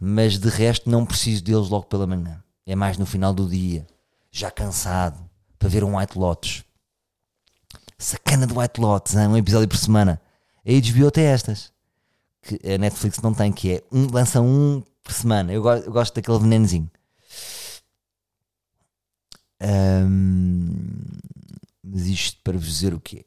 Mas 0.01 0.39
de 0.39 0.49
resto, 0.49 0.91
não 0.91 1.07
preciso 1.07 1.43
deles 1.43 1.69
logo 1.69 1.87
pela 1.87 2.07
manhã. 2.07 2.43
É 2.67 2.75
mais 2.75 2.99
no 2.99 3.07
final 3.07 3.33
do 3.33 3.49
dia 3.49 3.87
já 4.31 4.51
cansado, 4.51 5.19
para 5.59 5.69
ver 5.69 5.83
um 5.83 5.97
White 5.97 6.19
Lotus. 6.19 6.65
Sacana 7.97 8.47
do 8.47 8.59
White 8.59 8.81
Lotus, 8.81 9.15
hein? 9.15 9.29
um 9.29 9.37
episódio 9.37 9.69
por 9.69 9.79
semana. 9.79 10.21
A 10.67 10.71
HBO 10.71 11.11
tem 11.11 11.25
estas, 11.25 11.73
que 12.43 12.61
a 12.71 12.77
Netflix 12.77 13.21
não 13.23 13.33
tem, 13.33 13.51
que 13.51 13.77
é 13.77 13.83
um, 13.91 14.07
lança 14.13 14.41
um 14.41 14.83
por 15.03 15.13
semana. 15.13 15.53
Eu 15.53 15.63
gosto, 15.63 15.87
eu 15.87 15.93
gosto 15.93 16.15
daquele 16.15 16.39
venenozinho. 16.39 16.91
Um, 19.63 20.69
mas 21.83 22.07
isto 22.07 22.41
para 22.43 22.59
vos 22.59 22.67
dizer 22.67 22.95
o 22.95 23.01
quê? 23.01 23.27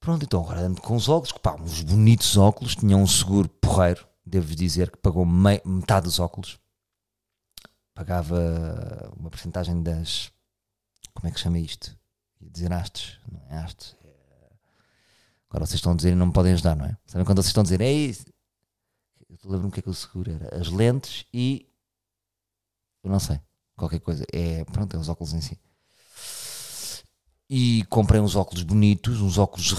Pronto, 0.00 0.24
então 0.24 0.42
agora 0.42 0.60
ando 0.60 0.80
com 0.80 0.96
os 0.96 1.08
óculos, 1.08 1.32
que 1.32 1.40
pá, 1.40 1.54
uns 1.54 1.82
bonitos 1.82 2.36
óculos, 2.36 2.74
tinha 2.74 2.96
um 2.96 3.06
seguro 3.06 3.48
porreiro, 3.48 4.06
devo 4.26 4.54
dizer 4.54 4.90
que 4.90 4.98
pagou 4.98 5.24
metade 5.24 6.04
dos 6.04 6.18
óculos 6.18 6.60
pagava 7.94 9.12
uma 9.16 9.30
porcentagem 9.30 9.82
das. 9.82 10.32
Como 11.14 11.28
é 11.28 11.30
que 11.30 11.40
chama 11.40 11.58
isto? 11.58 11.96
Ia 12.40 12.50
dizer 12.50 12.72
hastes, 12.72 13.18
não 13.30 13.40
é 13.48 13.58
hastes. 13.58 13.96
É... 14.02 14.52
Agora 15.48 15.66
vocês 15.66 15.76
estão 15.76 15.92
a 15.92 15.96
dizer 15.96 16.12
e 16.12 16.14
não 16.14 16.26
me 16.26 16.32
podem 16.32 16.52
ajudar, 16.52 16.74
não 16.74 16.86
é? 16.86 16.96
Sabem 17.06 17.24
quando 17.24 17.38
vocês 17.38 17.48
estão 17.48 17.60
a 17.60 17.64
dizer, 17.64 17.80
é 17.80 17.92
isso? 17.92 18.26
Eu 19.28 19.36
lembro-me 19.44 19.68
o 19.68 19.70
que 19.70 19.80
é 19.80 19.82
que 19.82 19.88
eu 19.88 19.94
seguro 19.94 20.30
era 20.30 20.58
as 20.58 20.68
lentes 20.68 21.26
e. 21.32 21.68
Eu 23.02 23.10
não 23.10 23.18
sei, 23.18 23.40
qualquer 23.82 24.00
coisa. 24.00 24.24
É, 24.32 24.64
pronto, 24.64 24.96
é 24.96 24.98
os 24.98 25.08
óculos 25.08 25.32
em 25.32 25.40
si. 25.40 25.58
E 27.48 27.84
comprei 27.90 28.20
uns 28.20 28.34
óculos 28.34 28.62
bonitos, 28.62 29.20
uns 29.20 29.38
óculos. 29.38 29.74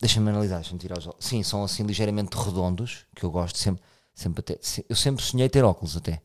Deixa-me 0.00 0.30
analisar, 0.30 0.56
deixa-me 0.56 0.78
tirar 0.78 0.98
os 0.98 1.06
óculos. 1.06 1.26
Sim, 1.26 1.42
são 1.42 1.64
assim 1.64 1.82
ligeiramente 1.82 2.36
redondos, 2.36 3.06
que 3.14 3.24
eu 3.24 3.30
gosto 3.30 3.58
sempre. 3.58 3.82
sempre 4.14 4.40
até, 4.40 4.58
eu 4.88 4.96
sempre 4.96 5.24
sonhei 5.24 5.48
ter 5.48 5.64
óculos 5.64 5.96
até 5.96 6.22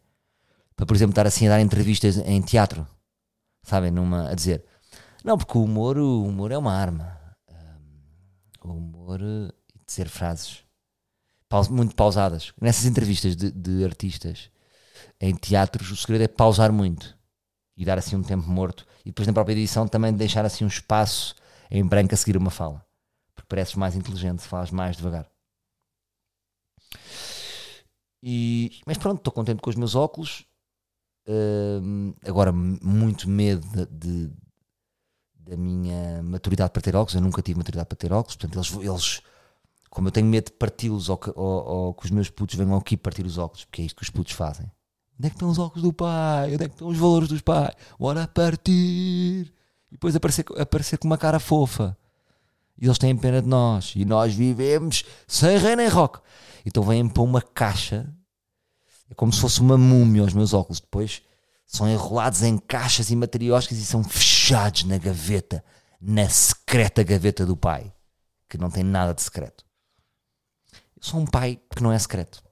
para, 0.76 0.86
por 0.86 0.96
exemplo, 0.96 1.12
estar 1.12 1.26
assim 1.26 1.48
a 1.48 1.52
dar 1.52 1.62
entrevistas 1.62 2.18
em 2.18 2.42
teatro, 2.42 2.86
sabem, 3.64 3.92
numa, 3.92 4.30
a 4.30 4.36
dizer, 4.36 4.66
não, 5.24 5.38
porque 5.38 5.58
o 5.58 5.64
humor, 5.64 5.98
o 5.98 6.24
humor 6.24 6.52
é 6.52 6.58
uma 6.58 6.74
arma. 6.74 7.18
Um, 8.64 8.70
o 8.70 8.78
humor 8.78 9.22
e 9.22 9.80
dizer 9.88 10.10
frases 10.10 10.64
muito 11.70 11.96
pausadas. 11.96 12.52
Nessas 12.60 12.86
entrevistas 12.86 13.34
de, 13.34 13.50
de, 13.50 13.86
artistas 13.86 14.50
em 15.20 15.36
teatros, 15.36 15.92
o 15.92 15.96
segredo 15.96 16.24
é 16.24 16.28
pausar 16.28 16.72
muito 16.72 17.18
e 17.78 17.84
dar 17.86 17.98
assim 17.98 18.16
um 18.16 18.24
tempo 18.24 18.48
morto. 18.50 18.86
E 19.02 19.10
depois 19.10 19.28
na 19.28 19.34
própria 19.34 19.54
edição 19.54 19.88
também 19.88 20.14
deixar 20.14 20.46
assim 20.46 20.64
um 20.64 20.68
espaço 20.68 21.36
em 21.70 21.86
branco 21.86 22.14
a 22.14 22.18
seguir 22.18 22.38
uma 22.38 22.52
fala. 22.52 22.86
Porque 23.34 23.48
pareces 23.48 23.76
mais 23.76 23.96
inteligente 23.96 24.42
falas 24.42 24.72
mais 24.72 24.96
devagar. 24.98 25.30
E, 28.24 28.82
mas 28.86 28.98
pronto, 28.98 29.20
estou 29.20 29.34
contente 29.34 29.62
com 29.62 29.70
os 29.70 29.76
meus 29.76 29.94
óculos. 29.94 30.46
Uh, 31.28 32.16
agora, 32.26 32.52
muito 32.52 33.30
medo 33.30 33.86
de, 33.88 34.32
da 35.36 35.56
minha 35.56 36.24
maturidade 36.24 36.72
para 36.72 36.82
ter 36.82 36.96
óculos. 36.96 37.16
Eu 37.16 37.22
nunca 37.22 37.42
tive 37.42 37.58
maturidade 37.58 37.88
para 37.88 37.98
ter 37.98 38.12
óculos, 38.12 38.36
portanto, 38.36 38.58
eles, 38.58 38.88
eles 38.88 39.22
como 39.96 40.08
eu 40.10 40.12
tenho 40.12 40.28
medo 40.28 40.46
de 40.46 40.52
parti-los 40.54 41.08
ou, 41.08 41.20
ou, 41.36 41.66
ou, 41.66 41.94
que 41.94 42.06
os 42.06 42.12
meus 42.12 42.30
putos 42.30 42.56
venham 42.56 42.76
aqui 42.76 42.98
partir 42.98 43.26
os 43.26 43.38
óculos, 43.38 43.64
porque 43.64 43.82
é 43.82 43.86
isto 43.86 43.96
que 43.96 44.04
os 44.04 44.10
putos 44.10 44.34
fazem. 44.34 44.70
Onde 45.18 45.28
é 45.28 45.30
que 45.30 45.36
estão 45.36 45.50
os 45.50 45.60
óculos 45.60 45.84
do 45.84 45.94
pai? 45.94 46.54
Onde 46.54 46.64
é 46.64 46.68
que 46.68 46.76
estão 46.76 46.88
os 46.88 46.98
valores 46.98 47.30
dos 47.30 47.42
pais? 47.42 47.76
Bora 47.98 48.28
partir! 48.28 48.72
E 48.72 49.92
depois 49.92 50.16
aparecer, 50.16 50.46
aparecer 50.58 50.98
com 50.98 51.08
uma 51.08 51.18
cara 51.18 51.40
fofa. 51.40 51.98
E 52.78 52.86
eles 52.86 52.98
têm 52.98 53.16
pena 53.16 53.42
de 53.42 53.48
nós. 53.48 53.94
E 53.96 54.04
nós 54.04 54.34
vivemos 54.34 55.06
sem 55.28 55.58
rei 55.58 55.76
nem 55.76 55.88
rock. 55.88 56.20
Então 56.66 56.84
vêm 56.84 57.08
para 57.08 57.24
uma 57.24 57.42
caixa 57.42 58.14
é 59.10 59.14
como 59.14 59.32
se 59.32 59.40
fosse 59.40 59.62
uma 59.62 59.78
múmia 59.78 60.24
os 60.24 60.34
meus 60.34 60.54
óculos. 60.54 60.80
Depois 60.80 61.22
são 61.66 61.90
enrolados 61.90 62.42
em 62.44 62.58
caixas 62.58 63.10
e 63.10 63.16
materiósicas 63.16 63.78
e 63.78 63.86
são 63.86 64.04
fechados 64.04 64.84
na 64.84 64.98
gaveta, 64.98 65.64
na 66.00 66.30
secreta 66.30 67.04
gaveta 67.04 67.46
do 67.46 67.58
pai, 67.58 67.94
que 68.50 68.58
não 68.58 68.70
tem 68.70 68.84
nada 68.84 69.14
de 69.14 69.22
secreto. 69.22 69.66
Eu 70.96 71.04
sou 71.04 71.20
um 71.20 71.26
pai 71.26 71.60
que 71.76 71.84
não 71.84 71.92
é 71.92 72.00
secreto. 72.00 72.44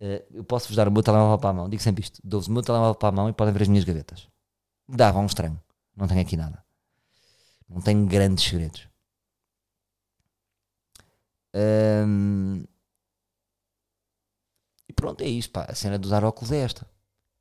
Uh, 0.00 0.24
eu 0.32 0.44
posso 0.44 0.68
vos 0.68 0.76
dar 0.76 0.88
o 0.88 0.90
meu 0.90 1.02
telemóvel 1.02 1.38
para 1.38 1.50
a 1.50 1.52
mão, 1.52 1.68
digo 1.68 1.82
sempre 1.82 2.02
isto: 2.02 2.20
dou-vos 2.24 2.48
o 2.48 2.52
meu 2.52 2.62
telemóvel 2.62 2.94
para 2.94 3.08
a 3.10 3.12
mão 3.12 3.28
e 3.28 3.32
podem 3.32 3.52
ver 3.52 3.62
as 3.62 3.68
minhas 3.68 3.84
gavetas. 3.84 4.28
Dava 4.88 5.18
um 5.18 5.26
estranho, 5.26 5.60
não 5.96 6.08
tenho 6.08 6.20
aqui 6.20 6.36
nada. 6.36 6.64
Não 7.68 7.80
tenho 7.80 8.04
grandes 8.06 8.44
segredos. 8.44 8.88
E 14.88 14.92
pronto, 14.92 15.20
é 15.22 15.28
isso. 15.28 15.50
Pá. 15.50 15.66
A 15.68 15.74
cena 15.74 15.98
de 15.98 16.06
usar 16.06 16.24
óculos 16.24 16.50
é 16.50 16.58
esta. 16.58 16.84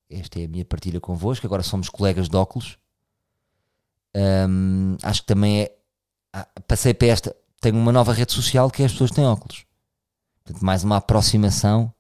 Esta 0.10 0.40
é 0.40 0.46
a 0.46 0.48
minha 0.48 0.66
partilha 0.66 1.00
convosco. 1.00 1.46
Agora 1.48 1.64
somos 1.64 1.90
colegas 1.90 2.30
de 2.30 2.36
óculos. 2.38 2.78
Acho 5.04 5.22
que 5.22 5.28
também 5.28 5.64
é. 5.64 5.76
Ah, 6.32 6.48
passei 6.68 6.94
para 6.94 7.08
esta. 7.08 7.36
Tenho 7.60 7.78
uma 7.78 7.92
nova 7.92 8.14
rede 8.14 8.32
social 8.32 8.70
que 8.70 8.84
é 8.84 8.86
as 8.86 8.92
pessoas 8.92 9.12
têm 9.12 9.26
óculos. 9.26 9.66
Portanto, 10.44 10.64
mais 10.64 10.84
uma 10.84 10.98
aproximação. 10.98 11.92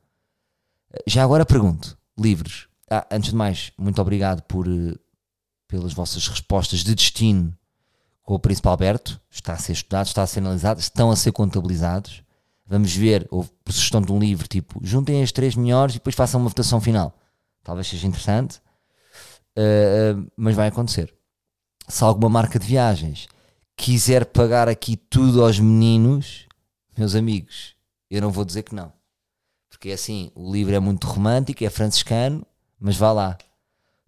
Já 1.08 1.24
agora 1.24 1.46
pergunto: 1.46 1.98
livros. 2.17 2.67
Ah, 2.89 3.05
antes 3.12 3.29
de 3.29 3.36
mais, 3.36 3.72
muito 3.77 4.01
obrigado 4.01 4.41
por, 4.43 4.67
eh, 4.67 4.96
pelas 5.67 5.93
vossas 5.93 6.27
respostas 6.27 6.79
de 6.79 6.96
destino 6.96 7.55
com 8.24 8.34
o 8.34 8.39
Príncipe 8.39 8.67
Alberto. 8.67 9.22
Está 9.29 9.53
a 9.53 9.58
ser 9.58 9.74
estudado, 9.74 10.08
está 10.08 10.24
a 10.24 10.27
ser 10.27 10.39
analisado, 10.39 10.79
estão 10.79 11.12
a 11.12 11.15
ser 11.15 11.31
contabilizados. 11.31 12.24
Vamos 12.65 12.96
ver, 12.96 13.27
houve 13.31 13.50
sugestão 13.67 14.01
de 14.01 14.12
um 14.12 14.19
livro 14.19 14.48
tipo 14.48 14.79
juntem 14.84 15.24
as 15.24 15.31
três 15.31 15.55
melhores 15.55 15.96
e 15.96 15.98
depois 15.98 16.15
façam 16.15 16.39
uma 16.39 16.50
votação 16.50 16.79
final. 16.79 17.15
Talvez 17.63 17.88
seja 17.88 18.08
interessante, 18.08 18.60
uh, 19.58 20.31
mas 20.38 20.55
vai 20.55 20.67
acontecer. 20.67 21.13
Se 21.88 22.03
alguma 22.03 22.29
marca 22.29 22.60
de 22.60 22.67
viagens 22.67 23.27
quiser 23.75 24.25
pagar 24.25 24.67
aqui 24.67 24.96
tudo 24.96 25.43
aos 25.43 25.60
meninos, 25.60 26.48
meus 26.96 27.15
amigos, 27.15 27.75
eu 28.10 28.22
não 28.22 28.31
vou 28.31 28.46
dizer 28.46 28.63
que 28.63 28.75
não. 28.75 28.93
Porque 29.79 29.91
é 29.91 29.93
assim, 29.93 30.29
o 30.36 30.51
livro 30.51 30.75
é 30.75 30.79
muito 30.79 31.07
romântico, 31.07 31.63
é 31.63 31.69
franciscano, 31.69 32.45
mas 32.77 32.98
vá 32.98 33.13
lá. 33.13 33.38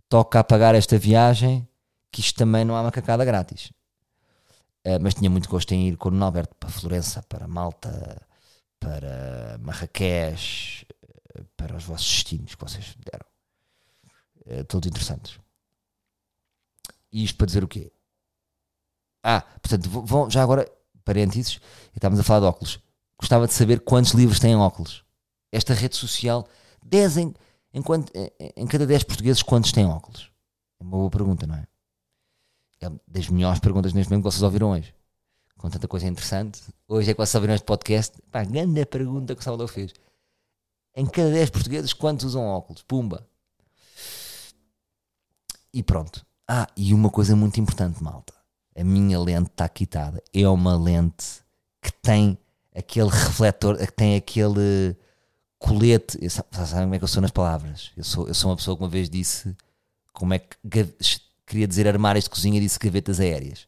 Toca 0.09 0.37
a 0.37 0.43
pagar 0.43 0.75
esta 0.75 0.97
viagem, 0.97 1.65
que 2.11 2.19
isto 2.19 2.35
também 2.37 2.65
não 2.65 2.75
há 2.75 2.83
macacada 2.83 3.23
grátis. 3.23 3.71
Uh, 4.85 4.99
mas 4.99 5.13
tinha 5.13 5.29
muito 5.29 5.47
gosto 5.47 5.71
em 5.71 5.87
ir 5.87 5.95
com 5.95 6.09
o 6.09 6.23
Alberto 6.25 6.53
para 6.55 6.69
Florença, 6.69 7.23
para 7.23 7.47
Malta, 7.47 8.21
para 8.81 9.57
Marrakech, 9.61 10.85
uh, 11.39 11.45
para 11.55 11.77
os 11.77 11.85
vossos 11.85 12.05
destinos 12.05 12.53
que 12.53 12.61
vocês 12.61 12.93
deram. 13.09 13.25
Uh, 14.45 14.65
todos 14.65 14.89
interessantes. 14.89 15.39
E 17.13 17.23
isto 17.23 17.37
para 17.37 17.47
dizer 17.47 17.63
o 17.63 17.67
quê? 17.69 17.93
Ah, 19.23 19.39
portanto, 19.61 19.89
vão, 19.89 20.29
já 20.29 20.43
agora, 20.43 20.69
parênteses, 21.05 21.61
estamos 21.95 22.19
a 22.19 22.23
falar 22.23 22.41
de 22.41 22.45
óculos. 22.47 22.77
Gostava 23.17 23.47
de 23.47 23.53
saber 23.53 23.79
quantos 23.79 24.11
livros 24.11 24.37
têm 24.37 24.53
óculos. 24.57 25.09
Esta 25.51 25.73
rede 25.73 25.95
social, 25.95 26.47
10 26.83 27.17
em, 27.17 27.33
em, 27.73 27.83
em 28.55 28.67
cada 28.67 28.85
10 28.85 29.03
portugueses, 29.03 29.43
quantos 29.43 29.71
têm 29.71 29.85
óculos? 29.85 30.31
É 30.79 30.83
uma 30.83 30.97
boa 30.97 31.09
pergunta, 31.09 31.45
não 31.45 31.55
é? 31.55 31.67
é 32.81 32.91
das 33.07 33.27
melhores 33.29 33.59
perguntas 33.59 33.93
neste 33.93 34.09
momento 34.09 34.23
que 34.23 34.31
vocês 34.31 34.43
ouviram 34.43 34.71
hoje. 34.71 34.93
Com 35.57 35.69
tanta 35.69 35.87
coisa 35.87 36.07
interessante. 36.07 36.61
Hoje 36.87 37.11
é 37.11 37.13
que 37.13 37.19
vocês 37.19 37.35
ouviram 37.35 37.53
este 37.53 37.65
podcast. 37.65 38.17
Pá, 38.31 38.43
grande 38.43 38.83
pergunta 38.85 39.35
que 39.35 39.41
o 39.41 39.43
Salvador 39.43 39.67
fez. 39.67 39.93
Em 40.95 41.05
cada 41.05 41.29
10 41.29 41.49
portugueses, 41.51 41.93
quantos 41.93 42.25
usam 42.25 42.43
óculos? 42.43 42.81
Pumba. 42.81 43.27
E 45.73 45.83
pronto. 45.83 46.25
Ah, 46.47 46.67
e 46.75 46.93
uma 46.93 47.09
coisa 47.09 47.35
muito 47.35 47.59
importante, 47.59 48.03
malta. 48.03 48.33
A 48.75 48.83
minha 48.83 49.19
lente 49.19 49.51
está 49.51 49.69
quitada. 49.69 50.21
É 50.33 50.47
uma 50.47 50.75
lente 50.75 51.41
que 51.81 51.91
tem 51.93 52.37
aquele 52.75 53.09
refletor, 53.09 53.77
que 53.77 53.93
tem 53.93 54.15
aquele 54.15 54.97
colete. 55.61 56.17
Sabem 56.29 56.83
como 56.83 56.95
é 56.95 56.97
que 56.97 57.03
eu 57.03 57.07
sou 57.07 57.21
nas 57.21 57.31
palavras? 57.31 57.91
Eu 57.95 58.03
sou, 58.03 58.27
eu 58.27 58.33
sou 58.33 58.49
uma 58.49 58.57
pessoa 58.57 58.75
que 58.75 58.83
uma 58.83 58.89
vez 58.89 59.09
disse 59.09 59.55
como 60.11 60.33
é 60.33 60.39
que 60.39 60.57
queria 61.45 61.67
dizer 61.67 61.87
armários 61.87 62.25
de 62.25 62.29
cozinha 62.29 62.59
disse 62.59 62.79
gavetas 62.79 63.19
aéreas. 63.19 63.67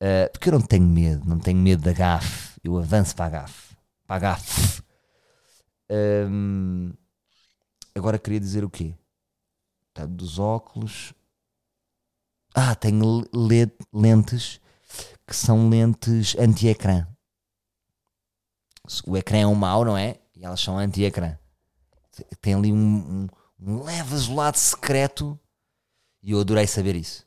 Uh, 0.00 0.30
porque 0.32 0.48
eu 0.48 0.52
não 0.52 0.60
tenho 0.60 0.86
medo, 0.86 1.28
não 1.28 1.38
tenho 1.38 1.58
medo 1.58 1.82
da 1.82 1.92
gafe. 1.92 2.58
Eu 2.64 2.78
avanço 2.78 3.14
para 3.14 3.26
a 3.26 3.40
gafe. 3.40 3.76
Para 4.06 4.16
a 4.16 4.18
gafe. 4.18 4.82
Um, 5.90 6.92
agora 7.94 8.18
queria 8.18 8.40
dizer 8.40 8.64
o 8.64 8.70
quê? 8.70 8.94
Tá, 9.92 10.06
dos 10.06 10.38
óculos. 10.38 11.12
Ah, 12.54 12.74
tenho 12.74 13.28
lentes 13.92 14.60
que 15.26 15.36
são 15.36 15.68
lentes 15.68 16.34
anti-ecrã. 16.38 17.06
O 19.06 19.16
ecrã 19.16 19.38
é 19.38 19.46
um 19.46 19.54
mau, 19.54 19.84
não 19.84 19.96
é? 19.96 20.18
E 20.38 20.44
elas 20.44 20.60
são 20.60 20.78
anti-ecrã. 20.78 21.36
Tem 22.40 22.54
ali 22.54 22.72
um, 22.72 22.76
um, 22.78 23.28
um 23.60 23.82
leve 23.82 24.14
azulado 24.14 24.56
secreto 24.56 25.38
e 26.22 26.30
eu 26.30 26.40
adorei 26.40 26.66
saber 26.66 26.94
isso. 26.94 27.26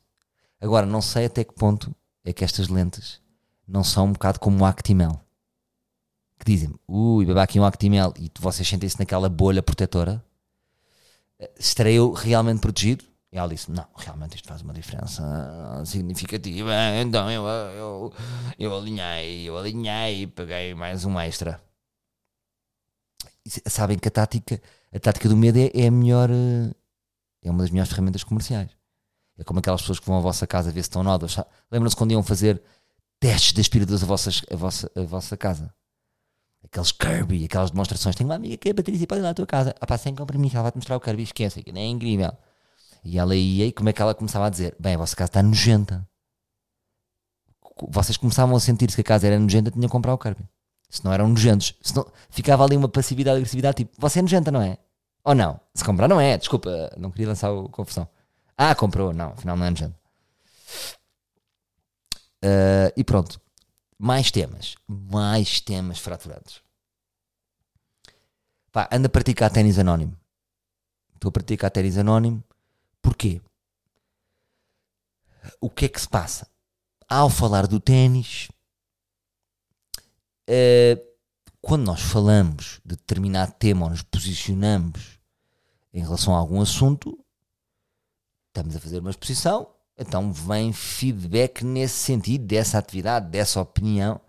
Agora, 0.58 0.86
não 0.86 1.02
sei 1.02 1.26
até 1.26 1.44
que 1.44 1.52
ponto 1.52 1.94
é 2.24 2.32
que 2.32 2.42
estas 2.42 2.68
lentes 2.68 3.20
não 3.68 3.84
são 3.84 4.06
um 4.06 4.12
bocado 4.12 4.40
como 4.40 4.62
o 4.62 4.64
Actimel. 4.64 5.20
Que 6.38 6.46
dizem, 6.46 6.74
ui, 6.88 7.26
beba 7.26 7.42
aqui 7.42 7.60
um 7.60 7.64
Actimel 7.64 8.14
e 8.18 8.30
vocês 8.40 8.66
sentem-se 8.66 8.98
naquela 8.98 9.28
bolha 9.28 9.62
protetora. 9.62 10.24
Eh, 11.38 11.50
estarei 11.58 11.94
eu 11.94 12.12
realmente 12.12 12.60
protegido? 12.60 13.04
E 13.30 13.36
ela 13.36 13.48
disse: 13.48 13.70
Não, 13.70 13.86
realmente 13.94 14.36
isto 14.36 14.48
faz 14.48 14.62
uma 14.62 14.72
diferença 14.72 15.22
significativa. 15.84 16.72
Então 17.00 17.30
eu, 17.30 17.44
eu, 17.46 18.12
eu 18.58 18.76
alinhei, 18.76 19.48
eu 19.48 19.58
alinhei 19.58 20.22
e 20.22 20.26
paguei 20.26 20.74
mais 20.74 21.04
um 21.04 21.18
extra. 21.20 21.60
Sabem 23.66 23.98
que 23.98 24.08
a 24.08 24.10
tática, 24.10 24.60
a 24.92 25.00
tática 25.00 25.28
do 25.28 25.36
medo 25.36 25.58
é, 25.58 25.70
é 25.74 25.88
a 25.88 25.90
melhor, 25.90 26.30
eh, 26.30 26.72
é 27.42 27.50
uma 27.50 27.62
das 27.62 27.70
melhores 27.70 27.90
ferramentas 27.90 28.22
comerciais. 28.22 28.70
É 29.36 29.44
como 29.44 29.58
aquelas 29.58 29.80
pessoas 29.80 29.98
que 29.98 30.06
vão 30.06 30.16
à 30.18 30.20
vossa 30.20 30.46
casa 30.46 30.70
ver 30.70 30.82
se 30.82 30.88
estão 30.88 31.02
nódulos. 31.02 31.36
Lembram-se 31.70 31.96
quando 31.96 32.12
iam 32.12 32.22
fazer 32.22 32.62
testes 33.18 33.52
de 33.52 33.60
aspiradores 33.60 34.02
a, 34.02 34.06
vossas, 34.06 34.42
a, 34.50 34.56
vossa, 34.56 34.90
a 34.94 35.02
vossa 35.02 35.36
casa? 35.36 35.74
Aqueles 36.64 36.92
Kirby, 36.92 37.44
aquelas 37.44 37.70
demonstrações. 37.70 38.14
Tenho 38.14 38.28
uma 38.28 38.36
amiga 38.36 38.56
que 38.56 38.68
é 38.68 38.74
Patrícia 38.74 39.06
pode 39.06 39.20
ir 39.20 39.24
lá 39.24 39.30
à 39.30 39.34
tua 39.34 39.46
casa. 39.46 39.74
Ah 39.80 39.86
pá, 39.86 39.98
sem 39.98 40.14
compromisso, 40.14 40.56
ela 40.56 40.62
vai-te 40.62 40.76
mostrar 40.76 40.96
o 40.96 41.00
Kirby. 41.00 41.24
Esquece, 41.24 41.62
que 41.62 41.72
nem 41.72 41.84
é 41.84 41.88
incrível. 41.88 42.32
E 43.04 43.18
ela 43.18 43.34
ia 43.34 43.66
e 43.66 43.72
como 43.72 43.88
é 43.88 43.92
que 43.92 44.00
ela 44.00 44.14
começava 44.14 44.46
a 44.46 44.50
dizer? 44.50 44.76
Bem, 44.78 44.94
a 44.94 44.98
vossa 44.98 45.16
casa 45.16 45.28
está 45.30 45.42
nojenta. 45.42 46.06
Vocês 47.88 48.16
começavam 48.16 48.54
a 48.54 48.60
sentir-se 48.60 48.94
que 48.94 49.00
a 49.00 49.04
casa 49.04 49.26
era 49.26 49.38
nojenta, 49.38 49.70
tinham 49.70 49.88
que 49.88 49.92
comprar 49.92 50.14
o 50.14 50.18
Kirby. 50.18 50.48
Se 50.92 51.02
não 51.02 51.10
eram 51.10 51.26
nojentos. 51.26 51.74
Se 51.80 51.96
não, 51.96 52.06
ficava 52.28 52.62
ali 52.62 52.76
uma 52.76 52.86
passividade, 52.86 53.38
agressividade, 53.38 53.78
tipo, 53.78 53.96
você 53.98 54.18
é 54.18 54.22
nojenta, 54.22 54.50
não 54.50 54.60
é? 54.60 54.76
Ou 55.24 55.34
não? 55.34 55.58
Se 55.74 55.82
comprar, 55.82 56.06
não 56.06 56.20
é. 56.20 56.36
Desculpa, 56.36 56.92
não 56.98 57.10
queria 57.10 57.28
lançar 57.28 57.50
a 57.50 57.68
confusão. 57.70 58.06
Ah, 58.58 58.74
comprou. 58.74 59.10
Não, 59.14 59.30
afinal 59.30 59.56
não 59.56 59.64
é 59.64 59.70
nojento. 59.70 59.94
Uh, 62.44 62.92
e 62.94 63.02
pronto. 63.02 63.40
Mais 63.98 64.30
temas. 64.30 64.74
Mais 64.86 65.62
temas 65.62 65.98
fraturados. 65.98 66.60
Pá, 68.70 68.86
anda 68.92 69.06
a 69.06 69.10
praticar 69.10 69.50
ténis 69.50 69.78
anónimo. 69.78 70.14
Estou 71.14 71.30
a 71.30 71.32
praticar 71.32 71.70
ténis 71.70 71.96
anónimo. 71.96 72.44
Porquê? 73.00 73.40
O 75.58 75.70
que 75.70 75.86
é 75.86 75.88
que 75.88 76.00
se 76.00 76.08
passa? 76.08 76.46
Ao 77.08 77.30
falar 77.30 77.66
do 77.66 77.80
ténis, 77.80 78.50
uh, 80.52 81.12
quando 81.60 81.84
nós 81.84 82.00
falamos 82.00 82.80
de 82.84 82.96
determinado 82.96 83.52
tema 83.52 83.86
ou 83.86 83.90
nos 83.90 84.02
posicionamos 84.02 85.18
em 85.92 86.02
relação 86.02 86.34
a 86.34 86.38
algum 86.38 86.60
assunto, 86.60 87.18
estamos 88.48 88.76
a 88.76 88.80
fazer 88.80 88.98
uma 88.98 89.10
exposição, 89.10 89.68
então 89.98 90.32
vem 90.32 90.72
feedback 90.72 91.64
nesse 91.64 91.94
sentido, 91.94 92.44
dessa 92.46 92.78
atividade, 92.78 93.30
dessa 93.30 93.60
opinião, 93.60 94.20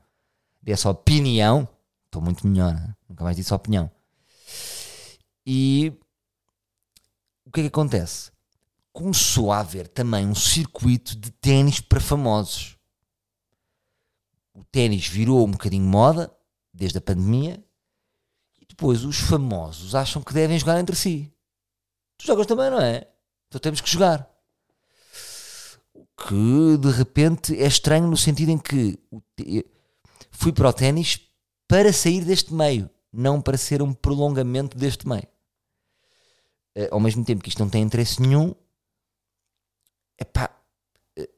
dessa 0.61 0.89
opinião. 0.89 1.67
Estou 2.05 2.21
muito 2.21 2.45
melhor, 2.47 2.73
né? 2.73 2.95
nunca 3.09 3.23
mais 3.23 3.35
disse 3.35 3.53
opinião. 3.53 3.89
E 5.45 5.91
o 7.45 7.51
que 7.51 7.61
é 7.61 7.63
que 7.63 7.67
acontece? 7.67 8.31
Começou 8.91 9.51
a 9.51 9.59
haver 9.59 9.87
também 9.87 10.27
um 10.27 10.35
circuito 10.35 11.17
de 11.17 11.31
ténis 11.31 11.79
para 11.79 11.99
famosos. 11.99 12.72
O 14.53 14.63
ténis 14.63 15.07
virou 15.07 15.45
um 15.45 15.51
bocadinho 15.51 15.85
moda, 15.85 16.31
desde 16.73 16.97
a 16.97 17.01
pandemia, 17.01 17.63
e 18.61 18.65
depois 18.65 19.03
os 19.03 19.17
famosos 19.17 19.95
acham 19.95 20.21
que 20.21 20.33
devem 20.33 20.59
jogar 20.59 20.79
entre 20.79 20.95
si. 20.95 21.31
Tu 22.17 22.27
jogas 22.27 22.45
também, 22.45 22.69
não 22.69 22.79
é? 22.79 23.07
Então 23.47 23.59
temos 23.59 23.81
que 23.81 23.89
jogar. 23.89 24.29
O 25.93 26.05
que 26.05 26.77
de 26.79 26.91
repente 26.91 27.59
é 27.59 27.67
estranho 27.67 28.07
no 28.07 28.17
sentido 28.17 28.49
em 28.49 28.57
que 28.57 28.99
fui 30.31 30.51
para 30.51 30.69
o 30.69 30.73
ténis 30.73 31.19
para 31.67 31.91
sair 31.91 32.23
deste 32.23 32.53
meio, 32.53 32.89
não 33.11 33.41
para 33.41 33.57
ser 33.57 33.81
um 33.81 33.93
prolongamento 33.93 34.77
deste 34.77 35.07
meio. 35.07 35.27
Eh, 36.75 36.89
ao 36.91 36.99
mesmo 36.99 37.23
tempo 37.23 37.43
que 37.43 37.49
isto 37.49 37.59
não 37.59 37.69
tem 37.69 37.83
interesse 37.83 38.21
nenhum, 38.21 38.53
epá, 40.19 40.49
eh, 41.15 41.29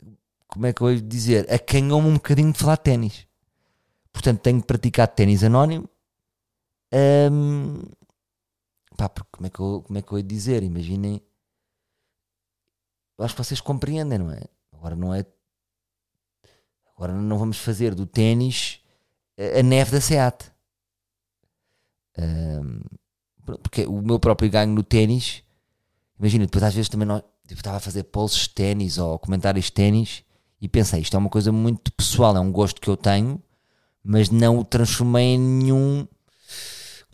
como 0.56 0.68
é 0.68 0.72
que 0.72 0.82
eu 0.82 0.94
ia 0.94 1.02
dizer? 1.02 1.54
Acanhou-me 1.54 2.08
um 2.08 2.14
bocadinho 2.14 2.54
de 2.54 2.58
falar 2.58 2.78
ténis. 2.78 3.28
Portanto, 4.14 4.40
tenho 4.40 4.64
praticado 4.64 5.12
ténis 5.14 5.44
anónimo. 5.44 5.90
Hum, 6.94 7.82
Pá, 8.96 9.10
porque 9.10 9.30
como 9.34 9.48
é 9.48 9.50
que 9.50 9.60
eu, 9.60 9.84
como 9.86 10.00
é 10.00 10.02
que 10.02 10.14
eu 10.14 10.18
ia 10.18 10.24
dizer? 10.24 10.64
Imaginem. 10.64 11.22
Eu 13.18 13.26
acho 13.26 13.36
que 13.36 13.44
vocês 13.44 13.60
compreendem, 13.60 14.18
não 14.18 14.32
é? 14.32 14.44
Agora 14.72 14.96
não 14.96 15.14
é. 15.14 15.26
Agora 16.96 17.14
não 17.14 17.38
vamos 17.38 17.58
fazer 17.58 17.94
do 17.94 18.06
ténis 18.06 18.80
a 19.60 19.62
neve 19.62 19.92
da 19.92 20.00
SEAT. 20.00 20.54
Um, 22.18 22.80
porque 23.62 23.86
o 23.86 24.02
meu 24.02 24.22
próprio 24.22 24.50
ganho 24.50 24.74
no 24.74 24.84
ténis, 24.84 25.44
imagina, 26.18 26.46
depois 26.46 26.64
às 26.64 26.74
vezes 26.74 26.88
também 26.88 27.06
não, 27.06 27.20
tipo, 27.46 27.60
estava 27.60 27.76
a 27.76 27.82
fazer 27.82 28.04
posts 28.04 28.44
de 28.44 28.52
ténis 28.52 28.98
ou 28.98 29.20
comentários 29.20 29.66
de 29.66 29.74
ténis 29.74 30.24
e 30.62 30.68
pensei, 30.68 31.02
isto 31.02 31.16
é 31.16 31.20
uma 31.20 31.30
coisa 31.30 31.52
muito 31.52 31.92
pessoal, 31.92 32.36
é 32.36 32.40
um 32.40 32.52
gosto 32.52 32.82
que 32.82 32.90
eu 32.90 32.98
tenho, 32.98 33.42
mas 34.04 34.30
não 34.30 34.60
o 34.60 34.64
transformei 34.64 35.36
em 35.36 35.40
nenhum 35.40 36.08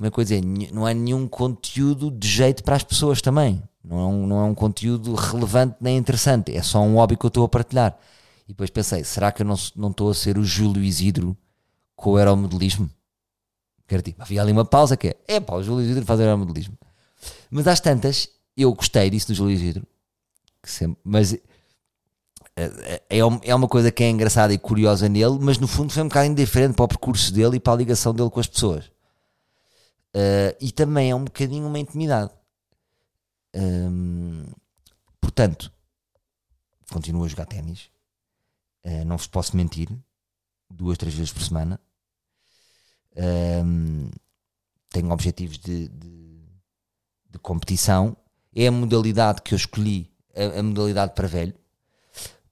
como 0.02 0.08
é 0.08 0.12
que 0.12 0.20
eu 0.20 0.24
dizer, 0.24 0.42
não 0.74 0.88
é 0.88 0.96
nenhum 0.96 1.28
conteúdo 1.28 2.10
de 2.10 2.28
jeito 2.28 2.64
para 2.64 2.76
as 2.76 2.82
pessoas 2.82 3.22
também. 3.22 3.62
Não 3.84 4.00
é, 4.00 4.06
um, 4.08 4.26
não 4.26 4.40
é 4.40 4.44
um 4.46 4.56
conteúdo 4.56 5.14
relevante 5.14 5.76
nem 5.80 5.96
interessante. 5.96 6.52
É 6.56 6.64
só 6.64 6.82
um 6.82 6.96
hobby 6.96 7.16
que 7.16 7.24
eu 7.24 7.28
estou 7.28 7.46
a 7.46 7.48
partilhar. 7.48 7.96
E 8.46 8.48
depois 8.48 8.72
pensei, 8.72 9.04
será 9.04 9.32
que 9.32 9.44
eu 9.44 9.46
não, 9.46 9.56
não 9.76 9.92
estou 9.92 10.10
a 10.10 10.16
ser 10.16 10.40
o 10.40 10.44
Júlio 10.44 10.84
Isidro 10.84 11.38
com 11.96 12.14
o 12.14 12.18
aeromodelismo? 12.18 12.90
Quero 13.88 14.02
tipo, 14.02 14.20
havia 14.24 14.42
ali 14.42 14.52
uma 14.52 14.66
pausa 14.66 14.98
que 14.98 15.10
é, 15.10 15.18
é 15.28 15.40
pá, 15.40 15.54
o 15.54 15.62
Júlio 15.62 15.86
Isidro 15.86 16.04
faz 16.04 16.20
aeromodelismo. 16.20 16.76
Mas 17.52 17.68
às 17.68 17.80
tantas, 17.80 18.28
eu 18.58 18.74
gostei 18.74 19.08
disso 19.08 19.28
do 19.28 19.36
Júlio 19.36 19.54
Isidro. 19.54 19.86
Sempre, 20.64 21.00
mas 21.04 21.38
é, 22.56 23.02
é, 23.10 23.20
é 23.20 23.56
uma 23.56 23.68
coisa 23.68 23.92
que 23.92 24.04
é 24.04 24.10
engraçada 24.10 24.54
e 24.54 24.58
curiosa 24.58 25.08
nele, 25.08 25.38
mas 25.40 25.58
no 25.58 25.68
fundo 25.68 25.94
foi 25.94 26.04
um 26.04 26.08
bocado 26.08 26.28
indiferente 26.28 26.76
para 26.76 26.86
o 26.86 26.88
percurso 26.88 27.34
dele 27.34 27.58
e 27.58 27.60
para 27.60 27.74
a 27.74 27.78
ligação 27.78 28.14
dele 28.14 28.30
com 28.30 28.40
as 28.40 28.48
pessoas. 28.48 28.86
Uh, 30.16 30.52
e 30.60 30.72
também 30.72 31.10
é 31.10 31.16
um 31.16 31.24
bocadinho 31.24 31.66
uma 31.68 31.80
intimidade. 31.80 32.32
Um, 33.56 34.46
portanto, 35.20 35.72
continuo 36.92 37.24
a 37.24 37.28
jogar 37.28 37.46
ténis. 37.46 37.90
Uh, 38.84 39.06
não 39.06 39.18
vos 39.18 39.28
posso 39.28 39.56
mentir. 39.56 39.90
Duas, 40.70 40.98
três 40.98 41.14
vezes 41.14 41.32
por 41.32 41.42
semana. 41.42 41.80
Um, 43.16 44.10
tenho 44.90 45.12
objetivos 45.12 45.58
de, 45.58 45.88
de, 45.88 46.40
de, 47.30 47.40
competição. 47.40 48.16
É 48.54 48.68
a 48.68 48.72
modalidade 48.72 49.42
que 49.42 49.54
eu 49.54 49.58
escolhi, 49.58 50.10
a, 50.36 50.60
a, 50.60 50.64
modalidade 50.64 51.14
para 51.14 51.28
velho, 51.28 51.54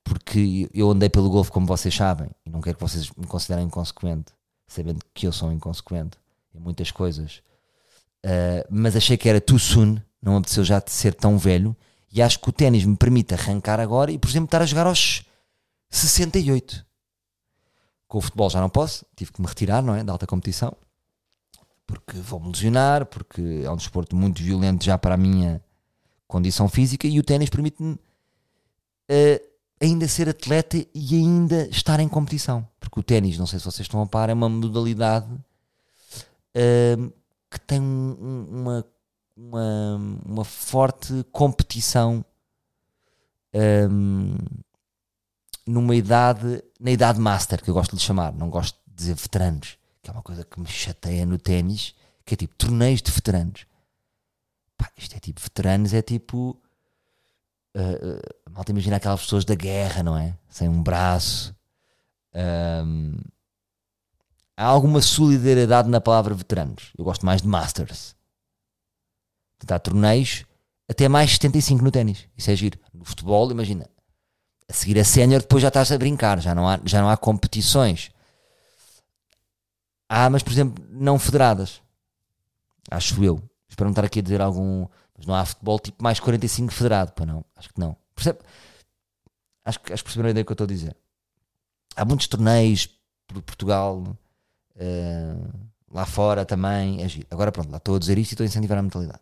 porque 0.09 0.67
eu 0.73 0.89
andei 0.89 1.07
pelo 1.07 1.29
golfe, 1.29 1.51
como 1.51 1.67
vocês 1.67 1.93
sabem, 1.93 2.31
e 2.43 2.49
não 2.49 2.61
quero 2.61 2.77
que 2.77 2.81
vocês 2.81 3.11
me 3.11 3.27
considerem 3.27 3.65
inconsequente, 3.65 4.33
sabendo 4.65 5.01
que 5.13 5.27
eu 5.27 5.31
sou 5.31 5.51
inconsequente 5.51 6.17
em 6.55 6.59
muitas 6.59 6.89
coisas. 6.89 7.43
Uh, 8.25 8.65
mas 8.71 8.95
achei 8.95 9.15
que 9.15 9.29
era 9.29 9.39
too 9.39 9.59
soon, 9.59 9.97
não 10.19 10.35
apeteceu 10.37 10.63
já 10.63 10.79
de 10.79 10.89
ser 10.91 11.13
tão 11.13 11.37
velho. 11.37 11.77
E 12.11 12.23
acho 12.23 12.39
que 12.39 12.49
o 12.49 12.51
ténis 12.51 12.83
me 12.85 12.97
permite 12.97 13.35
arrancar 13.35 13.79
agora 13.79 14.11
e, 14.11 14.17
por 14.17 14.27
exemplo, 14.27 14.45
estar 14.45 14.63
a 14.63 14.65
jogar 14.65 14.87
aos 14.87 15.23
68. 15.91 16.83
Com 18.07 18.17
o 18.17 18.21
futebol 18.21 18.49
já 18.49 18.59
não 18.59 18.69
posso, 18.69 19.05
tive 19.15 19.31
que 19.31 19.39
me 19.39 19.47
retirar, 19.47 19.83
não 19.83 19.93
é? 19.93 20.03
Da 20.03 20.11
alta 20.11 20.25
competição, 20.25 20.75
porque 21.85 22.17
vou-me 22.17 22.47
lesionar, 22.47 23.05
porque 23.05 23.61
é 23.63 23.69
um 23.69 23.75
desporto 23.75 24.15
muito 24.15 24.41
violento 24.41 24.83
já 24.83 24.97
para 24.97 25.13
a 25.13 25.17
minha 25.17 25.63
condição 26.27 26.67
física. 26.67 27.07
E 27.07 27.19
o 27.19 27.23
ténis 27.23 27.51
permite-me 27.51 27.93
uh, 27.93 29.48
ainda 29.81 30.07
ser 30.07 30.29
atleta 30.29 30.77
e 30.93 31.15
ainda 31.15 31.67
estar 31.69 31.99
em 31.99 32.07
competição, 32.07 32.67
porque 32.79 32.99
o 32.99 33.03
ténis, 33.03 33.37
não 33.37 33.47
sei 33.47 33.59
se 33.59 33.65
vocês 33.65 33.85
estão 33.85 34.01
a 34.01 34.07
par, 34.07 34.29
é 34.29 34.33
uma 34.33 34.49
modalidade. 34.49 35.27
Uh, 36.55 37.13
que 37.49 37.59
tem 37.61 37.79
uma, 37.79 38.85
uma, 39.35 39.97
uma 40.25 40.45
forte 40.45 41.25
competição 41.31 42.23
um, 43.53 44.35
numa 45.65 45.95
idade, 45.95 46.63
na 46.79 46.91
idade 46.91 47.19
master, 47.19 47.61
que 47.61 47.69
eu 47.69 47.73
gosto 47.73 47.95
de 47.95 48.01
chamar, 48.01 48.33
não 48.33 48.49
gosto 48.49 48.77
de 48.87 48.95
dizer 48.95 49.15
veteranos, 49.15 49.77
que 50.01 50.09
é 50.09 50.13
uma 50.13 50.21
coisa 50.21 50.43
que 50.43 50.59
me 50.59 50.67
chateia 50.67 51.25
no 51.25 51.37
ténis, 51.37 51.95
que 52.25 52.33
é 52.33 52.37
tipo 52.37 52.55
torneios 52.55 53.01
de 53.01 53.11
veteranos. 53.11 53.65
Pá, 54.77 54.89
isto 54.97 55.15
é 55.15 55.19
tipo 55.19 55.41
veteranos, 55.41 55.93
é 55.93 56.01
tipo. 56.01 56.59
Uh, 57.75 58.51
malta 58.51 58.71
imagina 58.71 58.95
aquelas 58.95 59.21
pessoas 59.21 59.45
da 59.45 59.55
guerra, 59.55 60.03
não 60.03 60.17
é? 60.17 60.35
Sem 60.49 60.67
um 60.67 60.81
braço. 60.81 61.55
Um, 62.33 63.15
há 64.57 64.65
alguma 64.65 65.01
solidariedade 65.01 65.89
na 65.89 66.01
palavra 66.01 66.33
veteranos. 66.33 66.91
Eu 66.97 67.05
gosto 67.05 67.25
mais 67.25 67.41
de 67.41 67.47
Masters. 67.47 68.15
Há 69.67 69.79
torneios 69.79 70.45
até 70.89 71.07
mais 71.07 71.31
75 71.31 71.83
no 71.83 71.91
ténis. 71.91 72.25
Isso 72.35 72.49
é 72.49 72.55
giro. 72.55 72.79
No 72.91 73.05
futebol, 73.05 73.51
imagina. 73.51 73.87
A 74.67 74.73
seguir 74.73 74.99
a 74.99 75.03
sénior, 75.03 75.41
depois 75.41 75.61
já 75.61 75.67
estás 75.67 75.91
a 75.91 75.97
brincar. 75.97 76.41
Já 76.41 76.55
não, 76.55 76.67
há, 76.67 76.79
já 76.83 77.01
não 77.01 77.09
há 77.09 77.15
competições. 77.15 78.11
Há, 80.07 80.29
mas 80.29 80.41
por 80.41 80.51
exemplo, 80.51 80.83
não 80.89 81.19
federadas. 81.19 81.81
Acho 82.89 83.23
eu. 83.23 83.41
Espero 83.69 83.85
não 83.85 83.91
estar 83.91 84.05
aqui 84.05 84.19
a 84.19 84.23
dizer 84.23 84.41
algum. 84.41 84.87
Mas 85.19 85.27
não 85.27 85.35
há 85.35 85.45
futebol 85.45 85.77
tipo 85.77 86.01
mais 86.03 86.19
45 86.19 86.73
federado. 86.73 87.11
Pá, 87.11 87.25
não. 87.25 87.45
Acho 87.55 87.69
que 87.69 87.79
não. 87.79 87.95
Percebe? 88.15 88.39
Acho, 89.63 89.79
acho 89.79 90.03
que 90.03 90.03
perceberam 90.03 90.29
a 90.29 90.31
ideia 90.31 90.43
que 90.43 90.51
eu 90.51 90.55
estou 90.55 90.65
a 90.65 90.67
dizer. 90.67 90.97
Há 91.95 92.03
muitos 92.03 92.27
torneios 92.27 92.89
por 93.27 93.41
Portugal 93.43 94.17
Uh, 94.79 95.69
lá 95.91 96.05
fora 96.05 96.45
também. 96.45 97.03
É 97.03 97.07
Agora 97.29 97.51
pronto, 97.51 97.69
lá 97.69 97.77
estou 97.77 97.95
a 97.95 97.99
dizer 97.99 98.17
isto 98.17 98.31
e 98.31 98.33
estou 98.33 98.43
a 98.43 98.47
incentivar 98.47 98.77
a 98.77 98.81
mentalidade. 98.81 99.21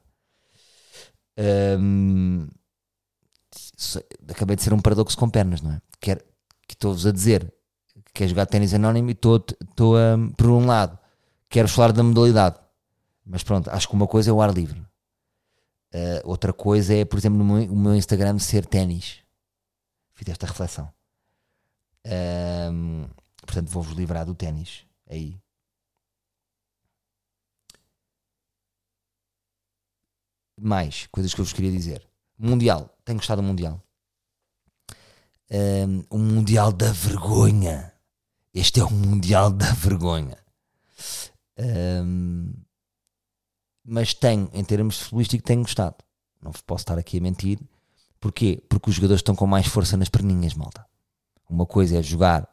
Um, 1.79 2.47
acabei 4.29 4.55
de 4.55 4.63
ser 4.63 4.73
um 4.73 4.79
paradoxo 4.79 5.17
com 5.17 5.29
pernas, 5.29 5.61
não 5.61 5.71
é? 5.71 5.81
Quer, 5.99 6.23
que 6.67 6.73
estou-vos 6.73 7.05
a 7.05 7.11
dizer 7.11 7.53
que 8.05 8.13
quer 8.13 8.27
jogar 8.27 8.45
ténis 8.45 8.73
anónimo 8.73 9.09
e 9.09 9.13
estou, 9.13 9.37
estou 9.37 9.97
um, 9.97 10.29
por 10.31 10.47
um 10.47 10.65
lado, 10.65 10.97
quero 11.49 11.67
falar 11.67 11.91
da 11.91 12.03
modalidade, 12.03 12.57
mas 13.25 13.43
pronto, 13.43 13.69
acho 13.69 13.87
que 13.87 13.93
uma 13.93 14.07
coisa 14.07 14.29
é 14.31 14.33
o 14.33 14.41
ar 14.41 14.51
livre. 14.51 14.81
Uh, 15.97 16.21
outra 16.29 16.53
coisa 16.53 16.93
é, 16.93 17.03
por 17.03 17.17
exemplo, 17.17 17.39
no 17.39 17.43
meu, 17.43 17.75
meu 17.75 17.95
Instagram 17.95 18.37
ser 18.37 18.65
ténis. 18.65 19.23
Fiz 20.13 20.27
esta 20.29 20.45
reflexão. 20.45 20.93
Um, 22.71 23.07
portanto, 23.41 23.69
vou-vos 23.69 23.95
livrar 23.95 24.25
do 24.25 24.35
ténis 24.35 24.85
aí. 25.09 25.39
mais 30.59 31.07
coisas 31.11 31.33
que 31.33 31.41
eu 31.41 31.45
vos 31.45 31.53
queria 31.53 31.71
dizer. 31.71 32.05
Mundial, 32.37 32.95
tenho 33.05 33.19
gostado 33.19 33.41
do 33.41 33.47
Mundial. 33.47 33.81
Um, 35.49 36.03
um 36.11 36.19
Mundial 36.19 36.71
da 36.71 36.91
vergonha. 36.91 37.93
Este 38.53 38.79
é 38.79 38.83
o 38.83 38.91
Mundial 38.91 39.51
da 39.51 39.71
vergonha. 39.73 40.37
Um, 41.57 42.53
mas 43.87 44.13
tenho, 44.13 44.49
em 44.53 44.63
termos 44.65 45.01
futbolísticos, 45.01 45.45
tenho 45.45 45.61
gostado. 45.61 45.95
Não 46.41 46.51
posso 46.51 46.81
estar 46.81 46.97
aqui 46.97 47.17
a 47.17 47.21
mentir. 47.21 47.57
Porquê? 48.19 48.61
Porque 48.67 48.89
os 48.89 48.95
jogadores 48.95 49.19
estão 49.19 49.35
com 49.35 49.47
mais 49.47 49.65
força 49.65 49.95
nas 49.95 50.09
perninhas, 50.09 50.53
malta. 50.53 50.85
Uma 51.49 51.65
coisa 51.65 51.97
é 51.97 52.03
jogar 52.03 52.47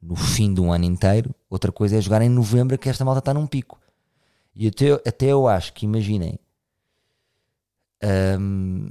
no 0.00 0.14
fim 0.14 0.54
de 0.54 0.60
um 0.60 0.72
ano 0.72 0.84
inteiro, 0.84 1.34
outra 1.50 1.72
coisa 1.72 1.96
é 1.96 2.00
jogar 2.00 2.22
em 2.22 2.28
novembro, 2.28 2.78
que 2.78 2.88
esta 2.88 3.04
malta 3.04 3.18
está 3.18 3.34
num 3.34 3.46
pico. 3.46 3.80
E 4.54 4.68
até, 4.68 4.92
até 4.92 5.26
eu 5.26 5.48
acho 5.48 5.72
que, 5.72 5.84
imaginem, 5.84 6.38
um, 8.38 8.90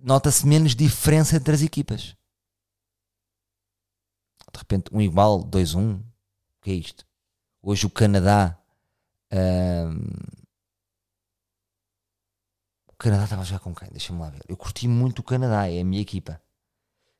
nota-se 0.00 0.46
menos 0.46 0.74
diferença 0.74 1.36
entre 1.36 1.54
as 1.54 1.62
equipas. 1.62 2.16
De 4.52 4.58
repente, 4.58 4.90
um 4.92 5.00
igual, 5.00 5.42
dois 5.42 5.74
um. 5.74 5.94
O 5.94 6.02
que 6.62 6.70
é 6.70 6.74
isto? 6.74 7.06
Hoje 7.62 7.86
o 7.86 7.90
Canadá. 7.90 8.58
Um, 9.32 9.96
o 12.88 12.94
Canadá 12.98 13.24
estava 13.24 13.42
a 13.42 13.44
jogar 13.44 13.60
com 13.60 13.74
quem? 13.74 13.88
Deixa-me 13.90 14.20
lá 14.20 14.30
ver. 14.30 14.42
Eu 14.48 14.56
curti 14.56 14.88
muito 14.88 15.20
o 15.20 15.22
Canadá, 15.22 15.68
é 15.68 15.80
a 15.80 15.84
minha 15.84 16.00
equipa. 16.00 16.40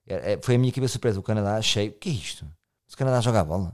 É, 0.07 0.33
é, 0.33 0.41
foi 0.43 0.55
a 0.55 0.59
minha 0.59 0.71
equipa 0.71 0.89
surpresa. 0.89 1.21
O 1.21 1.23
Canadá, 1.23 1.57
achei. 1.57 1.89
O 1.89 1.93
que 1.93 2.09
é 2.09 2.13
isto? 2.13 2.47
O 2.93 2.97
Canadá 2.97 3.21
joga 3.21 3.41
a 3.41 3.45
bola. 3.45 3.73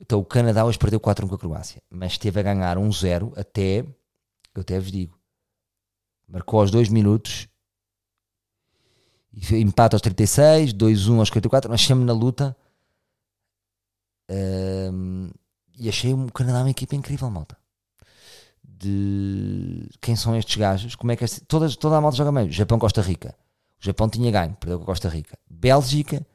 Então 0.00 0.20
o 0.20 0.24
Canadá 0.24 0.64
hoje 0.64 0.78
perdeu 0.78 1.00
4-1 1.00 1.28
com 1.28 1.34
a 1.34 1.38
Croácia, 1.38 1.82
mas 1.90 2.12
esteve 2.12 2.38
a 2.38 2.42
ganhar 2.42 2.76
1-0 2.76 3.36
até, 3.36 3.80
eu 4.54 4.60
até 4.60 4.78
vos 4.78 4.92
digo, 4.92 5.18
marcou 6.28 6.60
aos 6.60 6.70
2 6.70 6.88
minutos, 6.88 7.48
empate 9.50 9.96
aos 9.96 10.02
36, 10.02 10.72
2-1 10.72 11.18
aos 11.18 11.28
54, 11.28 11.70
nós 11.70 11.80
chegamos 11.80 12.06
na 12.06 12.12
luta 12.12 12.56
um, 14.30 15.30
e 15.78 15.88
achei 15.88 16.12
o 16.12 16.32
Canadá 16.32 16.60
uma 16.60 16.70
equipa 16.70 16.96
incrível, 16.96 17.30
malta. 17.30 17.56
De 18.62 19.88
quem 20.00 20.14
são 20.16 20.36
estes 20.36 20.56
gajos, 20.56 20.94
como 20.94 21.12
é 21.12 21.16
que 21.16 21.24
é, 21.24 21.28
toda, 21.46 21.68
toda 21.76 21.96
a 21.96 22.00
malta 22.00 22.16
joga 22.16 22.32
meio. 22.32 22.50
Japão, 22.50 22.78
Costa 22.78 23.00
Rica. 23.00 23.34
O 23.80 23.84
Japão 23.84 24.08
tinha 24.08 24.30
ganho, 24.30 24.54
perdeu 24.56 24.78
com 24.78 24.84
a 24.84 24.86
Costa 24.86 25.08
Rica. 25.08 25.38
Bélgica, 25.48 26.26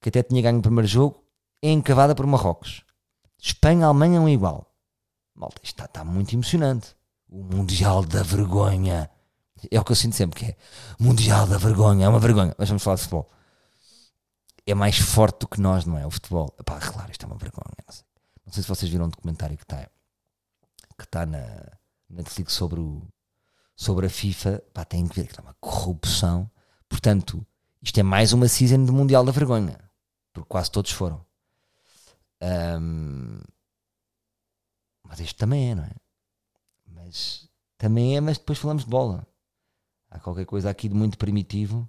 que 0.00 0.08
até 0.08 0.22
tinha 0.22 0.42
ganho 0.42 0.58
o 0.58 0.62
primeiro 0.62 0.88
jogo, 0.88 1.22
é 1.62 1.70
encavada 1.70 2.14
por 2.14 2.26
Marrocos. 2.26 2.84
Espanha, 3.38 3.86
Alemanha, 3.86 4.20
um 4.20 4.28
igual. 4.28 4.66
Malta, 5.34 5.60
isto 5.62 5.74
está, 5.74 5.84
está 5.84 6.04
muito 6.04 6.34
emocionante. 6.34 6.94
o 7.28 7.42
Mundial 7.42 8.04
da 8.04 8.22
Vergonha. 8.22 9.08
É 9.70 9.78
o 9.78 9.84
que 9.84 9.92
eu 9.92 9.96
sinto 9.96 10.16
sempre 10.16 10.40
que 10.40 10.46
é. 10.52 10.56
Mundial 10.98 11.46
da 11.46 11.58
Vergonha, 11.58 12.06
é 12.06 12.08
uma 12.08 12.18
vergonha. 12.18 12.54
Mas 12.58 12.68
vamos 12.68 12.82
falar 12.82 12.96
de 12.96 13.02
futebol. 13.02 13.28
É 14.66 14.74
mais 14.74 14.98
forte 14.98 15.40
do 15.40 15.48
que 15.48 15.60
nós, 15.60 15.84
não 15.84 15.98
é? 15.98 16.06
O 16.06 16.10
futebol. 16.10 16.54
Epá, 16.58 16.78
claro, 16.78 17.10
isto 17.10 17.24
é 17.24 17.26
uma 17.26 17.36
vergonha. 17.36 17.76
Não 17.86 17.94
sei, 17.94 18.04
não 18.50 18.54
sei 18.54 18.64
se 18.64 18.68
vocês 18.68 18.90
viram 18.90 19.04
um 19.04 19.08
documentário 19.08 19.56
que 19.56 19.62
está 19.62 19.88
que 20.98 21.04
está 21.04 21.24
na 21.24 21.38
Netflix 22.08 22.52
sobre, 22.52 22.80
o, 22.80 23.06
sobre 23.76 24.06
a 24.06 24.10
FIFA. 24.10 24.60
Pá, 24.74 24.84
tem 24.84 25.06
que 25.06 25.14
ver 25.14 25.26
que 25.26 25.30
está 25.30 25.40
uma 25.40 25.54
corrupção. 25.60 26.50
Portanto, 26.88 27.46
isto 27.80 27.98
é 28.00 28.02
mais 28.02 28.32
uma 28.32 28.48
season 28.48 28.84
do 28.84 28.92
Mundial 28.92 29.24
da 29.24 29.30
Vergonha. 29.30 29.78
Porque 30.32 30.48
quase 30.48 30.68
todos 30.68 30.90
foram. 30.90 31.24
Um, 32.42 33.40
mas 35.04 35.20
este 35.20 35.36
também 35.36 35.70
é, 35.70 35.74
não 35.76 35.84
é? 35.84 35.94
Mas 36.86 37.48
também 37.78 38.16
é, 38.16 38.20
mas 38.20 38.36
depois 38.36 38.58
falamos 38.58 38.84
de 38.84 38.90
bola. 38.90 39.24
Há 40.10 40.18
qualquer 40.18 40.44
coisa 40.44 40.68
aqui 40.68 40.88
de 40.88 40.94
muito 40.96 41.16
primitivo. 41.16 41.88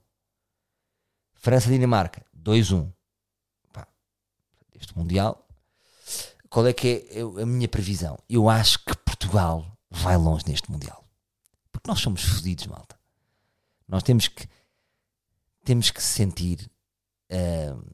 França-Dinamarca, 1.33 2.23
2-1. 2.37 2.93
Este 4.75 4.95
Mundial. 4.95 5.50
Qual 6.51 6.67
é 6.67 6.73
que 6.73 7.07
é 7.09 7.21
a 7.21 7.45
minha 7.45 7.67
previsão? 7.67 8.19
Eu 8.29 8.49
acho 8.49 8.77
que 8.79 8.93
Portugal 8.97 9.65
vai 9.89 10.17
longe 10.17 10.43
neste 10.45 10.69
Mundial. 10.69 11.01
Porque 11.71 11.89
nós 11.89 12.01
somos 12.01 12.21
fodidos, 12.21 12.67
malta. 12.67 12.99
Nós 13.87 14.03
temos 14.03 14.27
que 14.27 14.45
temos 15.63 15.91
que 15.91 16.03
sentir 16.03 16.69
uh, 17.31 17.93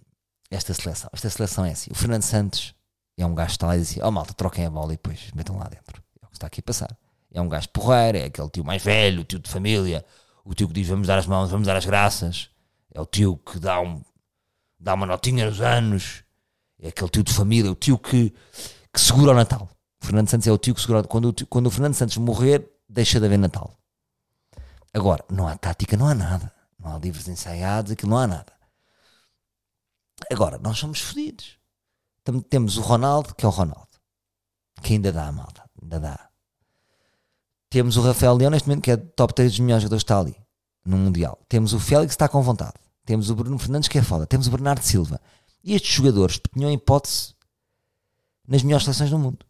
esta 0.50 0.74
seleção. 0.74 1.08
Esta 1.13 1.30
seleção 1.30 1.65
é 1.65 1.72
assim. 1.72 1.91
O 1.91 1.96
Fernando 1.96 2.24
Santos 2.24 2.74
é 3.15 3.24
um 3.24 3.36
gajo 3.36 3.50
que 3.50 3.52
está 3.58 3.67
lá 3.67 3.76
e 3.76 3.80
diz 3.80 3.91
assim: 3.91 4.02
Oh 4.02 4.10
malta, 4.10 4.34
troquem 4.34 4.65
a 4.65 4.72
bola 4.72 4.91
e 4.91 4.98
depois 4.98 5.32
metam 5.36 5.56
lá 5.56 5.67
dentro. 5.67 6.02
É 6.20 6.26
o 6.26 6.30
que 6.30 6.38
está 6.38 6.48
aqui 6.48 6.60
a 6.60 6.63
passar. 6.63 6.98
É 7.32 7.39
um 7.39 7.48
gajo 7.48 7.70
porreiro, 7.70 8.17
é 8.17 8.24
aquele 8.24 8.50
tio 8.50 8.65
mais 8.65 8.82
velho, 8.82 9.22
o 9.22 9.24
tio 9.24 9.38
de 9.38 9.52
família, 9.52 10.04
o 10.43 10.56
tio 10.56 10.67
que 10.67 10.74
diz 10.74 10.88
vamos 10.88 11.06
dar 11.06 11.20
as 11.20 11.28
mãos, 11.28 11.52
vamos 11.52 11.67
dar 11.67 11.76
as 11.76 11.86
graças. 11.86 12.50
É 12.91 13.00
o 13.00 13.06
tio 13.06 13.38
que 13.38 13.60
dá, 13.60 13.80
um, 13.80 14.02
dá 14.80 14.96
uma 14.96 15.06
notinha 15.06 15.46
nos 15.46 15.62
anos. 15.62 16.24
É 16.80 16.90
aquele 16.90 17.10
tio 17.10 17.24
de 17.24 17.34
família, 17.34 17.72
o 17.72 17.76
tio 17.76 17.98
que, 17.98 18.34
que 18.94 19.02
segura 19.02 19.32
o 19.32 19.36
Natal. 19.36 19.70
O 20.02 20.06
Fernando 20.06 20.30
Santos 20.30 20.48
é 20.48 20.52
o 20.52 20.58
tio 20.58 20.76
que 20.76 20.82
segura. 20.82 21.04
Quando 21.04 21.30
o, 21.30 21.34
tio, 21.34 21.48
quando 21.48 21.68
o 21.68 21.72
Fernando 21.72 21.96
Santos 21.96 22.18
morrer, 22.18 22.70
deixa 22.88 23.20
de 23.20 23.26
haver 23.26 23.38
Natal. 23.38 23.74
Agora, 24.94 25.24
não 25.30 25.48
há 25.48 25.58
tática, 25.58 25.98
não 25.98 26.08
há 26.08 26.13
nada. 26.13 26.54
Não 26.80 26.96
há 26.96 27.00
livros 27.00 27.28
ensaiados, 27.28 27.92
aquilo 27.92 28.12
não 28.12 28.20
há 28.20 28.28
nada. 28.28 28.54
Agora, 30.32 30.58
nós 30.58 30.78
somos 30.78 31.02
fodidos. 31.02 31.58
Temos 32.50 32.78
o 32.78 32.82
Ronaldo, 32.82 33.34
que 33.36 33.46
é 33.46 33.48
o 33.48 33.52
Ronaldo, 33.52 33.88
que 34.82 34.94
ainda 34.94 35.13
dá, 35.13 35.32
malta, 35.32 35.63
ainda 35.82 36.00
dá. 36.00 36.30
Temos 37.70 37.96
o 37.96 38.02
Rafael 38.02 38.34
Leão, 38.34 38.52
neste 38.52 38.68
momento, 38.68 38.84
que 38.84 38.92
é 38.92 38.98
top 38.98 39.34
3 39.34 39.52
dos 39.52 39.60
melhores 39.60 39.84
jogadores 39.84 40.04
está 40.04 40.20
ali, 40.20 40.36
no 40.86 40.98
Mundial. 40.98 41.40
Temos 41.48 41.74
o 41.74 41.80
Félix, 41.80 42.08
que 42.08 42.13
está 42.16 42.28
com 42.28 42.42
vontade. 42.42 42.74
Temos 43.06 43.30
o 43.30 43.36
Bruno 43.36 43.58
Fernandes, 43.58 43.88
que 43.88 43.98
é 43.98 44.04
foda. 44.04 44.26
Temos 44.26 44.48
o 44.48 44.52
Bernardo 44.52 44.84
Silva. 44.84 45.22
E 45.68 45.74
estes 45.74 45.94
jogadores 45.94 46.40
tinham 46.54 46.72
hipótese 46.72 47.36
nas 48.48 48.64
melhores 48.64 48.86
seleções 48.86 49.10
do 49.10 49.20
mundo. 49.20 49.46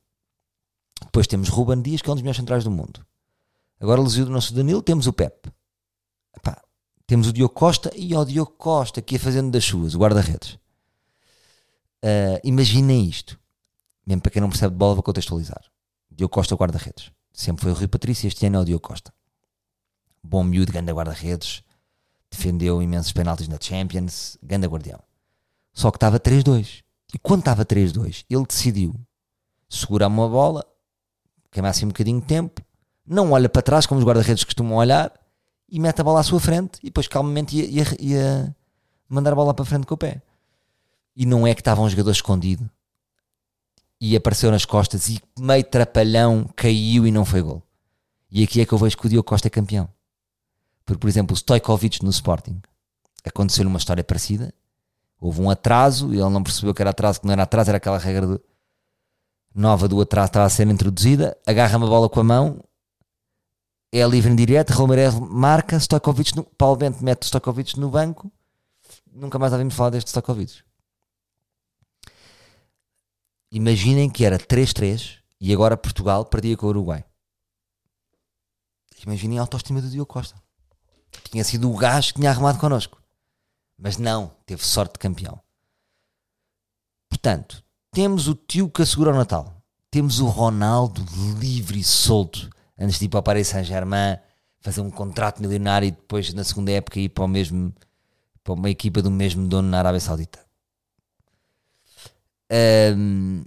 Depois 1.00 1.28
temos 1.28 1.48
Ruben 1.48 1.80
Dias, 1.80 2.02
que 2.02 2.10
é 2.10 2.12
um 2.12 2.16
dos 2.16 2.24
melhores 2.24 2.38
centrais 2.38 2.64
do 2.64 2.72
mundo. 2.72 3.06
Agora, 3.80 4.02
lesionou 4.02 4.32
o 4.32 4.34
nosso 4.34 4.52
Danilo, 4.52 4.82
temos 4.82 5.06
o 5.06 5.14
Pep. 5.14 5.48
Epá, 6.36 6.60
temos 7.06 7.28
o 7.28 7.34
Diogo 7.34 7.54
Costa 7.54 7.92
e 7.96 8.16
o 8.16 8.26
Diogo 8.26 8.54
Costa 8.54 9.00
aqui 9.00 9.18
a 9.18 9.20
fazendo 9.20 9.52
das 9.52 9.64
suas, 9.64 9.94
o 9.94 10.00
guarda-redes. 10.00 10.54
Uh, 12.04 12.42
imaginem 12.44 13.08
isto. 13.08 13.40
Mesmo 14.04 14.24
para 14.24 14.32
quem 14.32 14.42
não 14.42 14.50
percebe 14.50 14.72
de 14.72 14.78
bola, 14.80 14.96
vou 14.96 15.04
contextualizar. 15.04 15.64
Diogo 16.10 16.34
Costa, 16.34 16.56
guarda-redes. 16.56 17.12
Sempre 17.32 17.62
foi 17.62 17.72
o 17.74 17.76
Rui 17.76 17.88
Patrício, 17.88 18.28
este 18.28 18.48
ano 18.48 18.58
é 18.58 18.62
o 18.62 18.66
Diogo 18.66 18.88
Costa. 18.88 19.14
Bom 20.24 20.44
miúdo, 20.44 20.74
ganda 20.74 20.92
guarda-redes. 20.92 21.62
Defendeu 22.32 22.82
imensos 22.82 23.14
penaltis 23.14 23.48
na 23.48 23.60
Champions, 23.62 24.36
ganda 24.42 24.66
guardião. 24.66 25.07
Só 25.78 25.92
que 25.92 25.98
estava 25.98 26.20
3-2. 26.20 26.82
E 27.14 27.20
quando 27.20 27.42
estava 27.42 27.64
3-2, 27.64 28.26
ele 28.28 28.46
decidiu 28.48 28.96
segurar 29.70 30.08
uma 30.08 30.28
bola, 30.28 30.66
queimar 31.52 31.70
assim 31.70 31.86
um 31.86 31.90
bocadinho 31.90 32.20
de 32.20 32.26
tempo, 32.26 32.64
não 33.06 33.32
olha 33.32 33.48
para 33.48 33.62
trás 33.62 33.86
como 33.86 34.00
os 34.00 34.06
guarda-redes 34.06 34.44
costumam 34.44 34.80
olhar 34.80 35.14
e 35.70 35.80
mete 35.80 36.02
a 36.02 36.04
bola 36.04 36.22
à 36.22 36.24
sua 36.24 36.40
frente 36.40 36.80
e 36.82 36.88
depois 36.88 37.08
calmamente 37.08 37.56
ia, 37.56 37.70
ia, 37.70 37.86
ia 38.00 38.56
mandar 39.08 39.34
a 39.34 39.36
bola 39.36 39.54
para 39.54 39.62
a 39.62 39.68
frente 39.68 39.86
com 39.86 39.94
o 39.94 39.98
pé. 39.98 40.20
E 41.16 41.28
não 41.28 41.46
é 41.46 41.54
que 41.54 41.62
estava 41.62 41.80
um 41.80 41.90
jogador 41.90 42.10
escondido 42.10 42.68
e 44.02 44.16
apareceu 44.16 44.50
nas 44.50 44.66
costas 44.66 45.08
e 45.10 45.22
meio 45.38 45.64
trapalhão 45.64 46.50
caiu 46.56 47.06
e 47.06 47.12
não 47.12 47.24
foi 47.24 47.44
gol. 47.44 47.62
E 48.32 48.44
aqui 48.44 48.62
é 48.62 48.66
que 48.66 48.74
eu 48.74 48.80
vejo 48.80 48.98
que 48.98 49.06
o 49.06 49.10
Diogo 49.10 49.30
Costa 49.30 49.48
é 49.48 49.52
campeão. 49.52 49.88
Porque, 50.84 51.00
por 51.00 51.08
exemplo, 51.08 51.36
o 51.36 51.38
Stojkovic 51.38 52.04
no 52.04 52.10
Sporting 52.10 52.60
aconteceu 53.24 53.68
uma 53.68 53.78
história 53.78 54.04
parecida. 54.04 54.52
Houve 55.20 55.42
um 55.42 55.50
atraso 55.50 56.14
e 56.14 56.20
ele 56.20 56.30
não 56.30 56.44
percebeu 56.44 56.74
que 56.74 56.82
era 56.82 56.92
atraso, 56.92 57.20
que 57.20 57.26
não 57.26 57.34
era 57.34 57.44
atraso, 57.44 57.70
era 57.70 57.78
aquela 57.78 57.98
regra 57.98 58.28
do, 58.28 58.42
nova 59.54 59.88
do 59.88 60.00
atraso 60.00 60.28
estava 60.28 60.46
a 60.46 60.50
ser 60.50 60.68
introduzida. 60.68 61.36
Agarra-me 61.46 61.86
a 61.86 61.88
bola 61.88 62.08
com 62.08 62.20
a 62.20 62.24
mão, 62.24 62.64
é 63.92 64.06
livre 64.06 64.32
em 64.32 64.36
direto, 64.36 64.72
Romero 64.72 65.22
marca, 65.22 65.80
Stojkovic, 65.80 66.36
no, 66.36 66.44
Paulo 66.44 66.76
Bento 66.76 67.04
mete 67.04 67.26
Stojkovic 67.26 67.80
no 67.80 67.90
banco, 67.90 68.32
nunca 69.12 69.40
mais 69.40 69.54
ouvimos 69.54 69.74
falar 69.74 69.92
deste 69.92 70.10
Stojkovic. 70.10 70.62
Imaginem 73.52 74.10
que 74.10 74.26
era 74.26 74.38
3-3 74.38 75.20
e 75.40 75.54
agora 75.54 75.78
Portugal 75.78 76.26
perdia 76.26 76.58
com 76.58 76.66
o 76.66 76.70
Uruguai. 76.70 77.04
Imaginem 79.06 79.38
a 79.38 79.42
autoestima 79.42 79.82
do 79.82 79.90
Diogo 79.90 80.12
Costa. 80.12 80.36
Tinha 81.32 81.44
sido 81.44 81.72
o 81.72 81.78
gajo 81.78 82.10
que 82.10 82.20
tinha 82.20 82.30
arrumado 82.30 82.60
connosco. 82.60 83.02
Mas 83.78 83.98
não, 83.98 84.32
teve 84.46 84.66
sorte 84.66 84.94
de 84.94 85.00
campeão. 85.00 85.40
Portanto, 87.10 87.64
temos 87.92 88.28
o 88.28 88.36
tio 88.36 88.70
que 88.70 88.82
assegura 88.82 89.12
o 89.12 89.16
Natal. 89.16 89.62
Temos 89.90 90.20
o 90.20 90.28
Ronaldo 90.28 91.06
livre 91.40 91.80
e 91.80 91.84
solto 91.84 92.50
antes 92.78 93.00
de 93.00 93.06
ir 93.06 93.10
para 93.10 93.20
o 93.20 93.24
Paris 93.24 93.48
Saint-Germain, 93.48 94.18
fazer 94.60 94.82
um 94.82 94.92
contrato 94.92 95.42
milionário 95.42 95.88
e 95.88 95.92
depois 95.92 96.34
na 96.34 96.44
segunda 96.44 96.72
época 96.72 97.00
ir 97.00 97.10
para 97.10 97.24
o 97.24 97.28
mesmo 97.28 97.74
para 98.44 98.54
uma 98.54 98.70
equipa 98.70 99.02
do 99.02 99.12
mesmo 99.12 99.46
dono 99.48 99.68
na 99.68 99.80
Arábia 99.80 100.00
Saudita. 100.00 100.40
Um, 102.96 103.44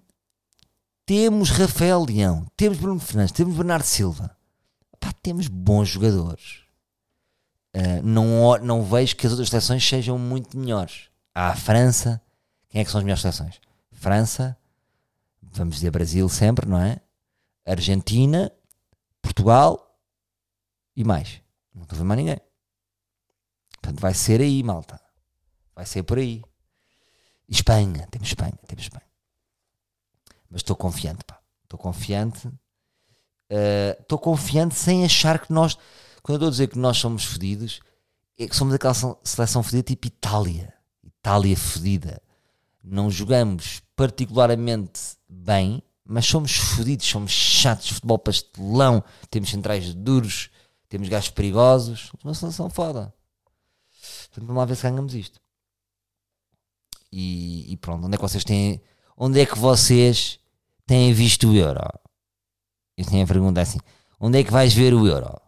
temos 1.06 1.50
Rafael 1.50 2.04
Leão, 2.04 2.46
temos 2.54 2.78
Bruno 2.78 3.00
Fernandes, 3.00 3.32
temos 3.32 3.56
Bernardo 3.56 3.84
Silva. 3.84 4.36
Pá, 4.98 5.10
temos 5.22 5.48
bons 5.48 5.88
jogadores. 5.88 6.59
Uh, 7.74 8.02
não, 8.02 8.58
não 8.58 8.82
vejo 8.82 9.14
que 9.16 9.26
as 9.26 9.32
outras 9.32 9.48
seleções 9.48 9.86
sejam 9.86 10.18
muito 10.18 10.58
melhores. 10.58 11.08
Há 11.34 11.50
a 11.50 11.56
França. 11.56 12.20
Quem 12.68 12.80
é 12.80 12.84
que 12.84 12.90
são 12.90 12.98
as 12.98 13.04
melhores 13.04 13.22
seleções? 13.22 13.60
França, 13.92 14.56
vamos 15.42 15.76
dizer 15.76 15.90
Brasil 15.90 16.28
sempre, 16.28 16.66
não 16.66 16.78
é? 16.80 17.00
Argentina, 17.66 18.50
Portugal 19.20 19.98
e 20.96 21.04
mais. 21.04 21.40
Não 21.74 21.82
estou 21.82 21.96
a 21.96 21.98
ver 21.98 22.04
mais 22.04 22.18
ninguém. 22.18 22.40
Portanto, 23.80 24.00
vai 24.00 24.14
ser 24.14 24.40
aí, 24.40 24.62
malta. 24.62 25.00
Vai 25.74 25.86
ser 25.86 26.02
por 26.02 26.18
aí. 26.18 26.42
Espanha, 27.48 28.06
temos 28.10 28.28
Espanha, 28.28 28.58
temos 28.66 28.84
Espanha. 28.84 29.06
Mas 30.48 30.60
estou 30.60 30.76
confiante, 30.76 31.24
pá. 31.24 31.40
Estou 31.64 31.78
confiante. 31.78 32.46
Uh, 32.48 34.00
estou 34.00 34.18
uh, 34.18 34.20
confiante 34.20 34.74
sem 34.74 35.04
achar 35.04 35.38
que 35.38 35.52
nós. 35.52 35.76
Quando 36.22 36.34
eu 36.34 36.36
estou 36.36 36.48
a 36.48 36.50
dizer 36.50 36.66
que 36.68 36.78
nós 36.78 36.98
somos 36.98 37.24
fedidos, 37.24 37.80
é 38.38 38.48
que 38.48 38.56
somos 38.56 38.74
aquela 38.74 38.94
seleção 39.24 39.62
fedida 39.62 39.82
tipo 39.82 40.06
Itália. 40.06 40.72
Itália 41.02 41.56
fedida. 41.56 42.22
Não 42.82 43.10
jogamos 43.10 43.82
particularmente 43.94 45.00
bem, 45.28 45.82
mas 46.04 46.26
somos 46.26 46.56
fodidos, 46.56 47.06
somos 47.06 47.30
chatos, 47.30 47.90
futebol 47.90 48.18
pastelão, 48.18 49.04
temos 49.30 49.50
centrais 49.50 49.94
duros, 49.94 50.50
temos 50.88 51.08
gajos 51.08 51.30
perigosos, 51.30 52.10
uma 52.24 52.34
seleção 52.34 52.70
foda. 52.70 53.14
Portanto, 54.28 54.46
vamos 54.46 54.56
lá 54.56 54.64
ver 54.64 54.76
se 54.76 54.82
ganhamos 54.82 55.14
isto. 55.14 55.40
E, 57.12 57.72
e, 57.72 57.76
pronto, 57.76 58.06
onde 58.06 58.14
é 58.14 58.16
que 58.16 58.22
vocês 58.22 58.44
têm. 58.44 58.80
Onde 59.16 59.40
é 59.40 59.46
que 59.46 59.58
vocês 59.58 60.38
têm 60.86 61.12
visto 61.12 61.48
o 61.48 61.56
Euro? 61.56 61.80
Eu 62.96 63.04
tenho 63.04 63.24
a 63.24 63.26
pergunta 63.26 63.60
assim: 63.60 63.78
onde 64.18 64.38
é 64.38 64.44
que 64.44 64.52
vais 64.52 64.72
ver 64.72 64.94
o 64.94 65.06
Euro? 65.06 65.40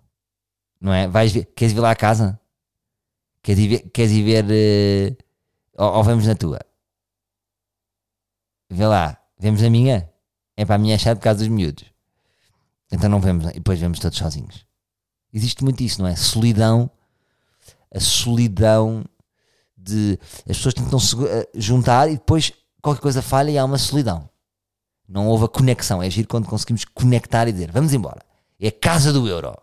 Não 0.82 0.92
é? 0.92 1.06
Vais 1.06 1.30
ver, 1.30 1.44
queres 1.54 1.72
ir 1.72 1.78
lá 1.78 1.92
a 1.92 1.96
casa? 1.96 2.40
Queres 3.40 3.62
ir 3.62 3.68
ver? 3.68 3.90
Queres 3.90 4.10
ir 4.10 4.22
ver 4.24 4.44
uh, 4.44 5.16
ou, 5.78 5.98
ou 5.98 6.02
vamos 6.02 6.26
na 6.26 6.34
tua? 6.34 6.58
Vê 8.68 8.84
lá, 8.84 9.16
vemos 9.38 9.62
na 9.62 9.70
minha? 9.70 10.10
É 10.56 10.64
para 10.64 10.74
a 10.74 10.78
minha 10.78 10.98
chato 10.98 11.18
por 11.18 11.24
causa 11.24 11.38
dos 11.38 11.48
miúdos. 11.48 11.84
Então 12.90 13.08
não 13.08 13.20
vemos, 13.20 13.46
e 13.50 13.54
depois 13.54 13.78
vemos 13.78 14.00
todos 14.00 14.18
sozinhos. 14.18 14.66
Existe 15.32 15.62
muito 15.62 15.82
isso, 15.82 16.02
não 16.02 16.08
é? 16.08 16.16
Solidão, 16.16 16.90
a 17.94 18.00
solidão 18.00 19.04
de. 19.76 20.18
As 20.48 20.56
pessoas 20.56 20.74
tentam 20.74 20.98
se 20.98 21.16
eh, 21.26 21.48
juntar 21.54 22.08
e 22.08 22.14
depois 22.14 22.52
qualquer 22.82 23.00
coisa 23.00 23.22
falha 23.22 23.50
e 23.52 23.56
há 23.56 23.64
uma 23.64 23.78
solidão. 23.78 24.28
Não 25.08 25.28
houve 25.28 25.44
a 25.44 25.48
conexão. 25.48 26.02
É 26.02 26.06
agir 26.06 26.26
quando 26.26 26.48
conseguimos 26.48 26.84
conectar 26.84 27.46
e 27.46 27.52
dizer 27.52 27.70
vamos 27.70 27.94
embora. 27.94 28.22
É 28.60 28.68
a 28.68 28.72
casa 28.72 29.12
do 29.12 29.28
euro. 29.28 29.56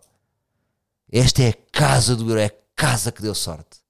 Esta 1.12 1.42
é 1.42 1.48
a 1.48 1.56
casa 1.72 2.14
do 2.14 2.28
euro, 2.28 2.40
é 2.40 2.46
a 2.46 2.54
casa 2.76 3.10
que 3.10 3.20
deu 3.20 3.34
sorte. 3.34 3.80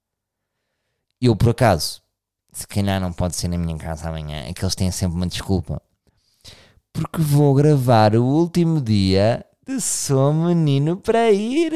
Eu, 1.21 1.37
por 1.37 1.51
acaso, 1.51 2.03
se 2.51 2.67
calhar 2.67 2.99
não 3.01 3.13
pode 3.13 3.37
ser 3.37 3.49
na 3.49 3.59
minha 3.59 3.77
casa 3.77 4.09
amanhã, 4.09 4.45
é 4.47 4.55
que 4.55 4.65
eles 4.65 4.75
têm 4.75 4.91
sempre 4.91 5.17
uma 5.17 5.27
desculpa. 5.27 5.83
Porque 6.93 7.21
vou 7.21 7.55
gravar 7.55 8.17
o 8.17 8.25
último 8.25 8.81
dia 8.81 9.45
de 9.67 9.81
Sou 9.81 10.33
Menino 10.33 10.97
para 10.97 11.31
Ir. 11.31 11.73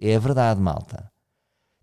É 0.00 0.18
verdade, 0.18 0.58
malta. 0.60 1.12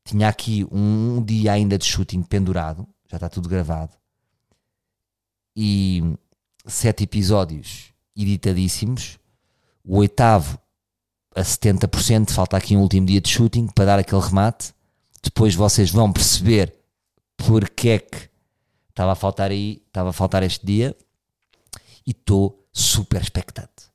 Tinha 0.03 0.27
aqui 0.27 0.67
um 0.71 1.23
dia 1.23 1.53
ainda 1.53 1.77
de 1.77 1.85
shooting 1.85 2.23
pendurado, 2.23 2.87
já 3.07 3.17
está 3.17 3.29
tudo 3.29 3.47
gravado. 3.47 3.93
E 5.55 6.01
sete 6.65 7.03
episódios 7.03 7.93
editadíssimos. 8.15 9.19
O 9.83 9.97
oitavo 9.97 10.59
a 11.35 11.41
70%, 11.41 12.31
falta 12.31 12.57
aqui 12.57 12.75
um 12.75 12.81
último 12.81 13.05
dia 13.05 13.21
de 13.21 13.29
shooting 13.29 13.67
para 13.67 13.85
dar 13.85 13.99
aquele 13.99 14.21
remate. 14.21 14.73
Depois 15.21 15.55
vocês 15.55 15.91
vão 15.91 16.11
perceber 16.11 16.75
porque 17.37 17.89
é 17.89 17.99
que 17.99 18.29
estava 18.89 19.13
a 19.13 19.15
faltar 19.15 19.51
aí, 19.51 19.81
estava 19.87 20.09
a 20.09 20.13
faltar 20.13 20.43
este 20.43 20.65
dia. 20.65 20.95
E 22.05 22.11
estou 22.11 22.67
super 22.73 23.21
expectante. 23.21 23.89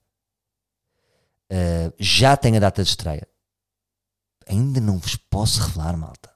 Uh, 1.51 1.93
já 1.99 2.37
tenho 2.37 2.57
a 2.57 2.61
data 2.61 2.83
de 2.83 2.89
estreia. 2.89 3.27
Ainda 4.47 4.81
não 4.81 4.99
vos 4.99 5.17
posso 5.17 5.61
revelar, 5.63 5.97
malta. 5.97 6.31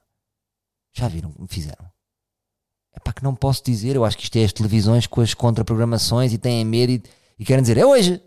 Já 0.93 1.07
viram 1.07 1.31
como 1.31 1.47
fizeram? 1.47 1.89
É 2.93 2.99
para 2.99 3.13
que 3.13 3.23
não 3.23 3.35
posso 3.35 3.63
dizer. 3.63 3.95
Eu 3.95 4.03
acho 4.03 4.17
que 4.17 4.23
isto 4.23 4.35
é 4.37 4.43
as 4.43 4.53
televisões 4.53 5.07
com 5.07 5.21
as 5.21 5.33
contraprogramações 5.33 6.33
e 6.33 6.37
têm 6.37 6.65
medo 6.65 6.91
e, 6.91 7.03
e 7.39 7.45
querem 7.45 7.61
dizer: 7.61 7.77
é 7.77 7.85
hoje. 7.85 8.21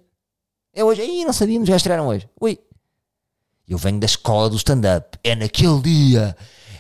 É 0.73 0.85
hoje. 0.85 1.03
Aí 1.03 1.25
não 1.25 1.33
sabíamos, 1.33 1.69
já 1.69 1.77
estrearam 1.77 2.07
hoje. 2.07 2.29
Ui. 2.41 2.59
Eu 3.69 3.79
venho 3.79 4.01
da 4.01 4.07
escola 4.07 4.51
do 4.51 4.57
stand-up. 4.57 5.19
É 5.23 5.35
naquele 5.35 5.81
dia, 5.81 6.37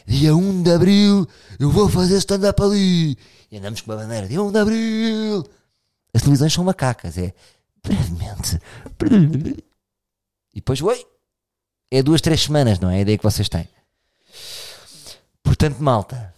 dia 0.07 0.35
1 0.35 0.62
de 0.62 0.72
abril, 0.72 1.26
eu 1.59 1.70
vou 1.70 1.88
fazer 1.88 2.18
stand-up 2.18 2.61
ali. 2.62 3.16
E 3.50 3.59
andamos 3.59 3.81
com 3.81 3.90
uma 3.92 3.98
bandeira: 3.98 4.26
dia 4.26 4.42
1 4.42 4.52
de 4.52 4.59
abril. 4.59 5.44
As 6.14 6.22
televisões 6.22 6.52
são 6.52 6.64
macacas. 6.64 7.16
É 7.16 7.33
brevemente. 7.83 8.59
E 10.55 10.57
depois, 10.57 10.81
oi. 10.83 11.07
É 11.90 12.02
duas, 12.02 12.20
três 12.20 12.42
semanas, 12.42 12.78
não 12.78 12.88
é? 12.90 12.96
É 12.96 12.98
a 12.98 13.00
ideia 13.02 13.18
que 13.18 13.24
vocês 13.24 13.48
têm. 13.48 13.68
Portanto, 15.42 15.78
malta, 15.78 16.35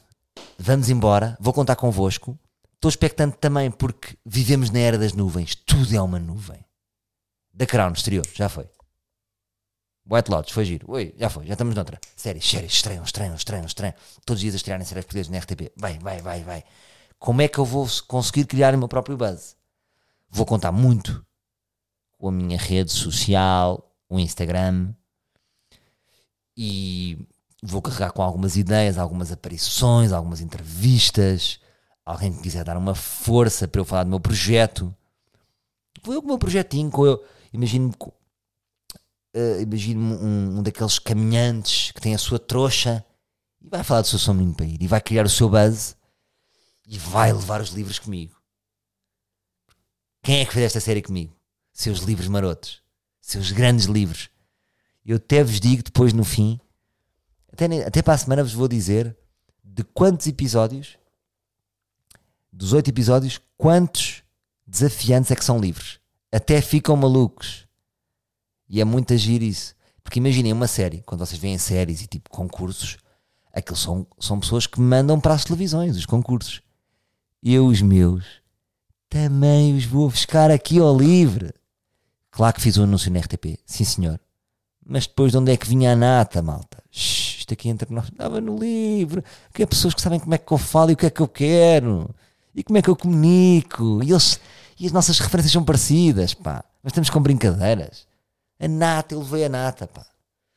vamos 0.58 0.88
embora. 0.90 1.36
Vou 1.40 1.52
contar 1.52 1.76
convosco. 1.76 2.38
Estou 2.74 2.88
expectante 2.88 3.38
também 3.38 3.70
porque 3.70 4.16
vivemos 4.26 4.70
na 4.70 4.80
era 4.80 4.98
das 4.98 5.12
nuvens. 5.12 5.54
Tudo 5.54 5.94
é 5.94 6.00
uma 6.00 6.18
nuvem. 6.18 6.63
Da 7.54 7.66
Crown, 7.66 7.92
exterior, 7.92 8.26
já 8.34 8.48
foi. 8.48 8.68
White 10.10 10.30
Lotus, 10.30 10.52
foi 10.52 10.64
giro. 10.64 10.90
Oi, 10.90 11.14
já 11.16 11.30
foi, 11.30 11.46
já 11.46 11.54
estamos 11.54 11.74
noutra. 11.74 12.00
Séries, 12.16 12.44
séries, 12.44 12.72
estreiam, 12.72 13.04
estreiam, 13.04 13.34
estreiam, 13.34 13.64
estreiam. 13.64 13.94
Todos 14.26 14.38
os 14.38 14.40
dias 14.40 14.54
a 14.54 14.56
estrearem 14.56 14.84
séries 14.84 15.04
portuguesas 15.04 15.30
na 15.30 15.38
RTP. 15.38 15.72
Vai, 15.76 15.98
vai, 15.98 16.20
vai, 16.20 16.42
vai. 16.42 16.64
Como 17.18 17.40
é 17.40 17.48
que 17.48 17.58
eu 17.58 17.64
vou 17.64 17.88
conseguir 18.08 18.44
criar 18.44 18.74
o 18.74 18.78
meu 18.78 18.88
próprio 18.88 19.16
buzz? 19.16 19.56
Vou 20.28 20.44
contar 20.44 20.72
muito 20.72 21.24
com 22.18 22.28
a 22.28 22.32
minha 22.32 22.58
rede 22.58 22.90
social, 22.90 23.94
o 24.08 24.18
Instagram, 24.18 24.92
e 26.56 27.16
vou 27.62 27.80
carregar 27.80 28.12
com 28.12 28.20
algumas 28.20 28.56
ideias, 28.56 28.98
algumas 28.98 29.32
aparições, 29.32 30.12
algumas 30.12 30.40
entrevistas. 30.40 31.60
Alguém 32.04 32.34
que 32.34 32.42
quiser 32.42 32.64
dar 32.64 32.76
uma 32.76 32.94
força 32.94 33.66
para 33.66 33.80
eu 33.80 33.84
falar 33.84 34.04
do 34.04 34.10
meu 34.10 34.20
projeto. 34.20 34.94
Vou 36.02 36.14
eu 36.14 36.20
com 36.20 36.26
o 36.26 36.30
meu 36.30 36.38
projetinho, 36.38 36.90
com 36.90 37.06
eu. 37.06 37.24
Imagino-me 37.54 37.94
uh, 38.02 39.60
imagino 39.62 40.00
um, 40.00 40.58
um, 40.58 40.62
daqueles 40.62 40.98
caminhantes 40.98 41.92
que 41.92 42.00
tem 42.00 42.12
a 42.12 42.18
sua 42.18 42.36
trouxa 42.36 43.06
e 43.62 43.68
vai 43.68 43.84
falar 43.84 44.00
do 44.00 44.08
seu 44.08 44.18
sombrinho 44.18 44.52
para 44.52 44.66
ir 44.66 44.82
e 44.82 44.88
vai 44.88 45.00
criar 45.00 45.24
o 45.24 45.30
seu 45.30 45.48
buzz 45.48 45.96
e 46.84 46.98
vai 46.98 47.32
levar 47.32 47.60
os 47.60 47.70
livros 47.70 48.00
comigo. 48.00 48.34
Quem 50.20 50.40
é 50.40 50.44
que 50.44 50.52
fez 50.52 50.66
esta 50.66 50.80
série 50.80 51.00
comigo? 51.00 51.32
Seus 51.72 52.00
livros 52.00 52.26
marotos, 52.26 52.82
seus 53.20 53.52
grandes 53.52 53.86
livros. 53.86 54.30
Eu 55.06 55.18
até 55.18 55.44
vos 55.44 55.60
digo 55.60 55.84
depois 55.84 56.12
no 56.12 56.24
fim, 56.24 56.58
até, 57.52 57.66
até 57.86 58.02
para 58.02 58.14
a 58.14 58.18
semana 58.18 58.42
vos 58.42 58.52
vou 58.52 58.66
dizer 58.66 59.16
de 59.62 59.84
quantos 59.84 60.26
episódios, 60.26 60.98
dos 62.52 62.72
oito 62.72 62.90
episódios, 62.90 63.40
quantos 63.56 64.24
desafiantes 64.66 65.30
é 65.30 65.36
que 65.36 65.44
são 65.44 65.60
livres. 65.60 66.00
Até 66.34 66.60
ficam 66.60 66.96
malucos. 66.96 67.64
E 68.68 68.80
é 68.80 68.84
muito 68.84 69.14
agir 69.14 69.40
isso. 69.40 69.74
Porque 70.02 70.18
imaginem 70.18 70.52
uma 70.52 70.66
série, 70.66 71.02
quando 71.06 71.24
vocês 71.24 71.40
veem 71.40 71.56
séries 71.58 72.02
e 72.02 72.08
tipo 72.08 72.28
concursos, 72.28 72.98
aqueles 73.52 73.80
são, 73.80 74.06
são 74.18 74.40
pessoas 74.40 74.66
que 74.66 74.80
mandam 74.80 75.20
para 75.20 75.34
as 75.34 75.44
televisões 75.44 75.96
os 75.96 76.06
concursos. 76.06 76.60
Eu, 77.40 77.66
os 77.66 77.80
meus, 77.80 78.24
também 79.08 79.76
os 79.76 79.84
vou 79.84 80.10
buscar 80.10 80.50
aqui 80.50 80.80
ao 80.80 80.96
livre. 80.96 81.54
Claro 82.32 82.54
que 82.54 82.60
fiz 82.60 82.76
o 82.76 82.80
um 82.80 82.84
anúncio 82.84 83.12
na 83.12 83.20
RTP, 83.20 83.60
sim 83.64 83.84
senhor. 83.84 84.20
Mas 84.84 85.06
depois 85.06 85.30
de 85.30 85.38
onde 85.38 85.52
é 85.52 85.56
que 85.56 85.68
vinha 85.68 85.92
a 85.92 85.96
nata, 85.96 86.42
malta? 86.42 86.82
Shhh, 86.90 87.38
isto 87.38 87.54
aqui 87.54 87.68
entre 87.68 87.94
nós 87.94 88.06
estava 88.06 88.40
no 88.40 88.58
livro. 88.58 89.22
Que 89.52 89.62
é 89.62 89.66
pessoas 89.66 89.94
que 89.94 90.02
sabem 90.02 90.18
como 90.18 90.34
é 90.34 90.38
que 90.38 90.52
eu 90.52 90.58
falo 90.58 90.90
e 90.90 90.94
o 90.94 90.96
que 90.96 91.06
é 91.06 91.10
que 91.10 91.22
eu 91.22 91.28
quero. 91.28 92.12
E 92.54 92.64
como 92.64 92.76
é 92.76 92.82
que 92.82 92.90
eu 92.90 92.96
comunico. 92.96 94.02
E, 94.02 94.10
eles, 94.10 94.40
e 94.78 94.86
as 94.86 94.92
nossas 94.92 95.18
referências 95.18 95.52
são 95.52 95.64
parecidas, 95.64 96.34
pá. 96.34 96.64
Nós 96.82 96.90
estamos 96.90 97.10
com 97.10 97.20
brincadeiras. 97.20 98.06
A 98.58 98.68
nata, 98.68 99.14
eu 99.14 99.20
levei 99.20 99.44
a 99.44 99.48
nata, 99.48 99.86
pá. 99.86 100.06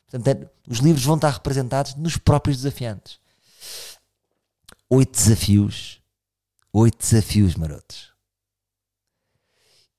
Portanto, 0.10 0.28
é, 0.28 0.50
os 0.70 0.80
livros 0.80 1.04
vão 1.04 1.16
estar 1.16 1.30
representados 1.30 1.96
nos 1.96 2.18
próprios 2.18 2.58
desafiantes. 2.58 3.20
Oito 4.90 5.12
desafios. 5.12 6.02
Oito 6.72 6.98
desafios 6.98 7.56
marotos. 7.56 8.12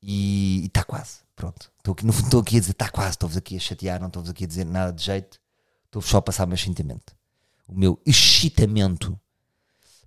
E 0.03 0.67
está 0.67 0.83
quase. 0.83 1.19
Pronto. 1.37 1.71
Estou 1.79 1.93
aqui, 1.93 2.07
estou 2.09 2.41
aqui 2.41 2.57
a 2.57 2.61
dizer, 2.61 2.73
está 2.73 2.89
quase. 2.89 3.11
Estou-vos 3.11 3.37
aqui 3.37 3.57
a 3.57 3.61
chatear, 3.61 4.01
não 4.01 4.09
estou-vos 4.09 4.31
aqui 4.31 4.45
a 4.45 4.47
dizer 4.47 4.65
nada 4.65 4.93
de 4.93 5.05
jeito. 5.05 5.41
Estou-vos 5.87 6.09
só 6.09 6.19
a 6.19 6.23
passar 6.23 6.45
o 6.45 6.49
meu 6.49 6.55
excitamento. 6.55 7.15
O 7.67 7.75
meu 7.75 8.01
excitamento. 8.07 9.19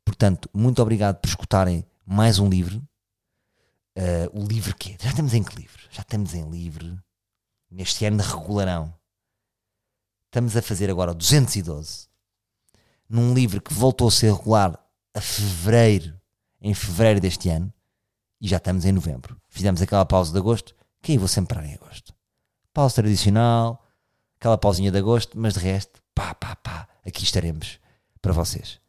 Portanto, 0.03 0.49
muito 0.53 0.81
obrigado 0.81 1.17
por 1.17 1.27
escutarem 1.27 1.85
mais 2.05 2.39
um 2.39 2.49
livro. 2.49 2.81
Uh, 3.97 4.39
o 4.39 4.45
livro 4.45 4.75
que 4.75 4.95
Já 5.01 5.09
estamos 5.09 5.33
em 5.33 5.43
que 5.43 5.55
livro? 5.55 5.81
Já 5.89 6.01
estamos 6.01 6.33
em 6.33 6.49
livro 6.49 6.97
neste 7.69 8.05
ano 8.05 8.21
regularão. 8.21 8.93
Estamos 10.25 10.55
a 10.55 10.61
fazer 10.61 10.89
agora 10.89 11.11
o 11.11 11.15
212, 11.15 12.07
num 13.09 13.33
livro 13.33 13.61
que 13.61 13.73
voltou 13.73 14.07
a 14.07 14.11
ser 14.11 14.33
regular 14.33 14.79
a 15.13 15.19
fevereiro, 15.19 16.17
em 16.61 16.73
fevereiro 16.73 17.19
deste 17.19 17.49
ano, 17.49 17.73
e 18.39 18.47
já 18.47 18.57
estamos 18.57 18.85
em 18.85 18.93
novembro. 18.93 19.39
Fizemos 19.49 19.81
aquela 19.81 20.05
pausa 20.05 20.31
de 20.31 20.37
agosto, 20.37 20.73
que 21.01 21.11
aí 21.11 21.17
vou 21.17 21.27
sempre 21.27 21.55
parar 21.55 21.67
em 21.67 21.73
agosto. 21.73 22.13
Pausa 22.73 22.95
tradicional, 22.95 23.85
aquela 24.39 24.57
pausinha 24.57 24.89
de 24.89 24.97
agosto, 24.97 25.37
mas 25.37 25.55
de 25.55 25.59
resto, 25.59 26.01
pá, 26.15 26.33
pá, 26.33 26.55
pá, 26.55 26.87
aqui 27.05 27.23
estaremos 27.23 27.79
para 28.21 28.31
vocês. 28.31 28.79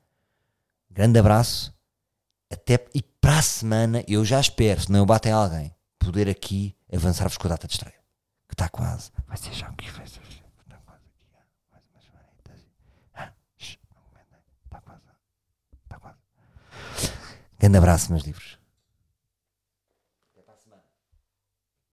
Grande 0.88 1.18
abraço, 1.18 1.74
até 2.52 2.84
e 2.94 3.02
para 3.02 3.38
a 3.38 3.42
semana 3.42 4.04
eu 4.06 4.24
já 4.24 4.40
espero, 4.40 4.80
se 4.80 4.90
não 4.90 5.00
eu 5.00 5.06
bato 5.06 5.28
em 5.28 5.32
alguém, 5.32 5.74
poder 5.98 6.28
aqui 6.28 6.76
avançar-vos 6.92 7.36
com 7.36 7.46
a 7.46 7.50
data 7.50 7.66
de 7.66 7.74
estreia 7.74 8.02
que 8.52 8.54
está 8.54 8.68
quase. 8.68 9.10
Vai 9.26 9.36
ser 9.38 9.52
já 9.54 9.72
que 9.72 9.90
vai 9.92 10.06
ser. 10.06 10.20
Está 10.20 10.76
quase 10.84 11.06
aqui. 11.06 11.26
Mais 11.72 11.84
umas 11.90 12.04
semanitas. 12.04 12.60
Ah, 13.14 13.32
Está 14.64 14.80
quase. 14.82 15.00
Está 15.84 15.98
quase. 15.98 16.18
Grande 17.59 17.78
abraço, 17.78 18.11
meus 18.11 18.24
livros. 18.24 18.51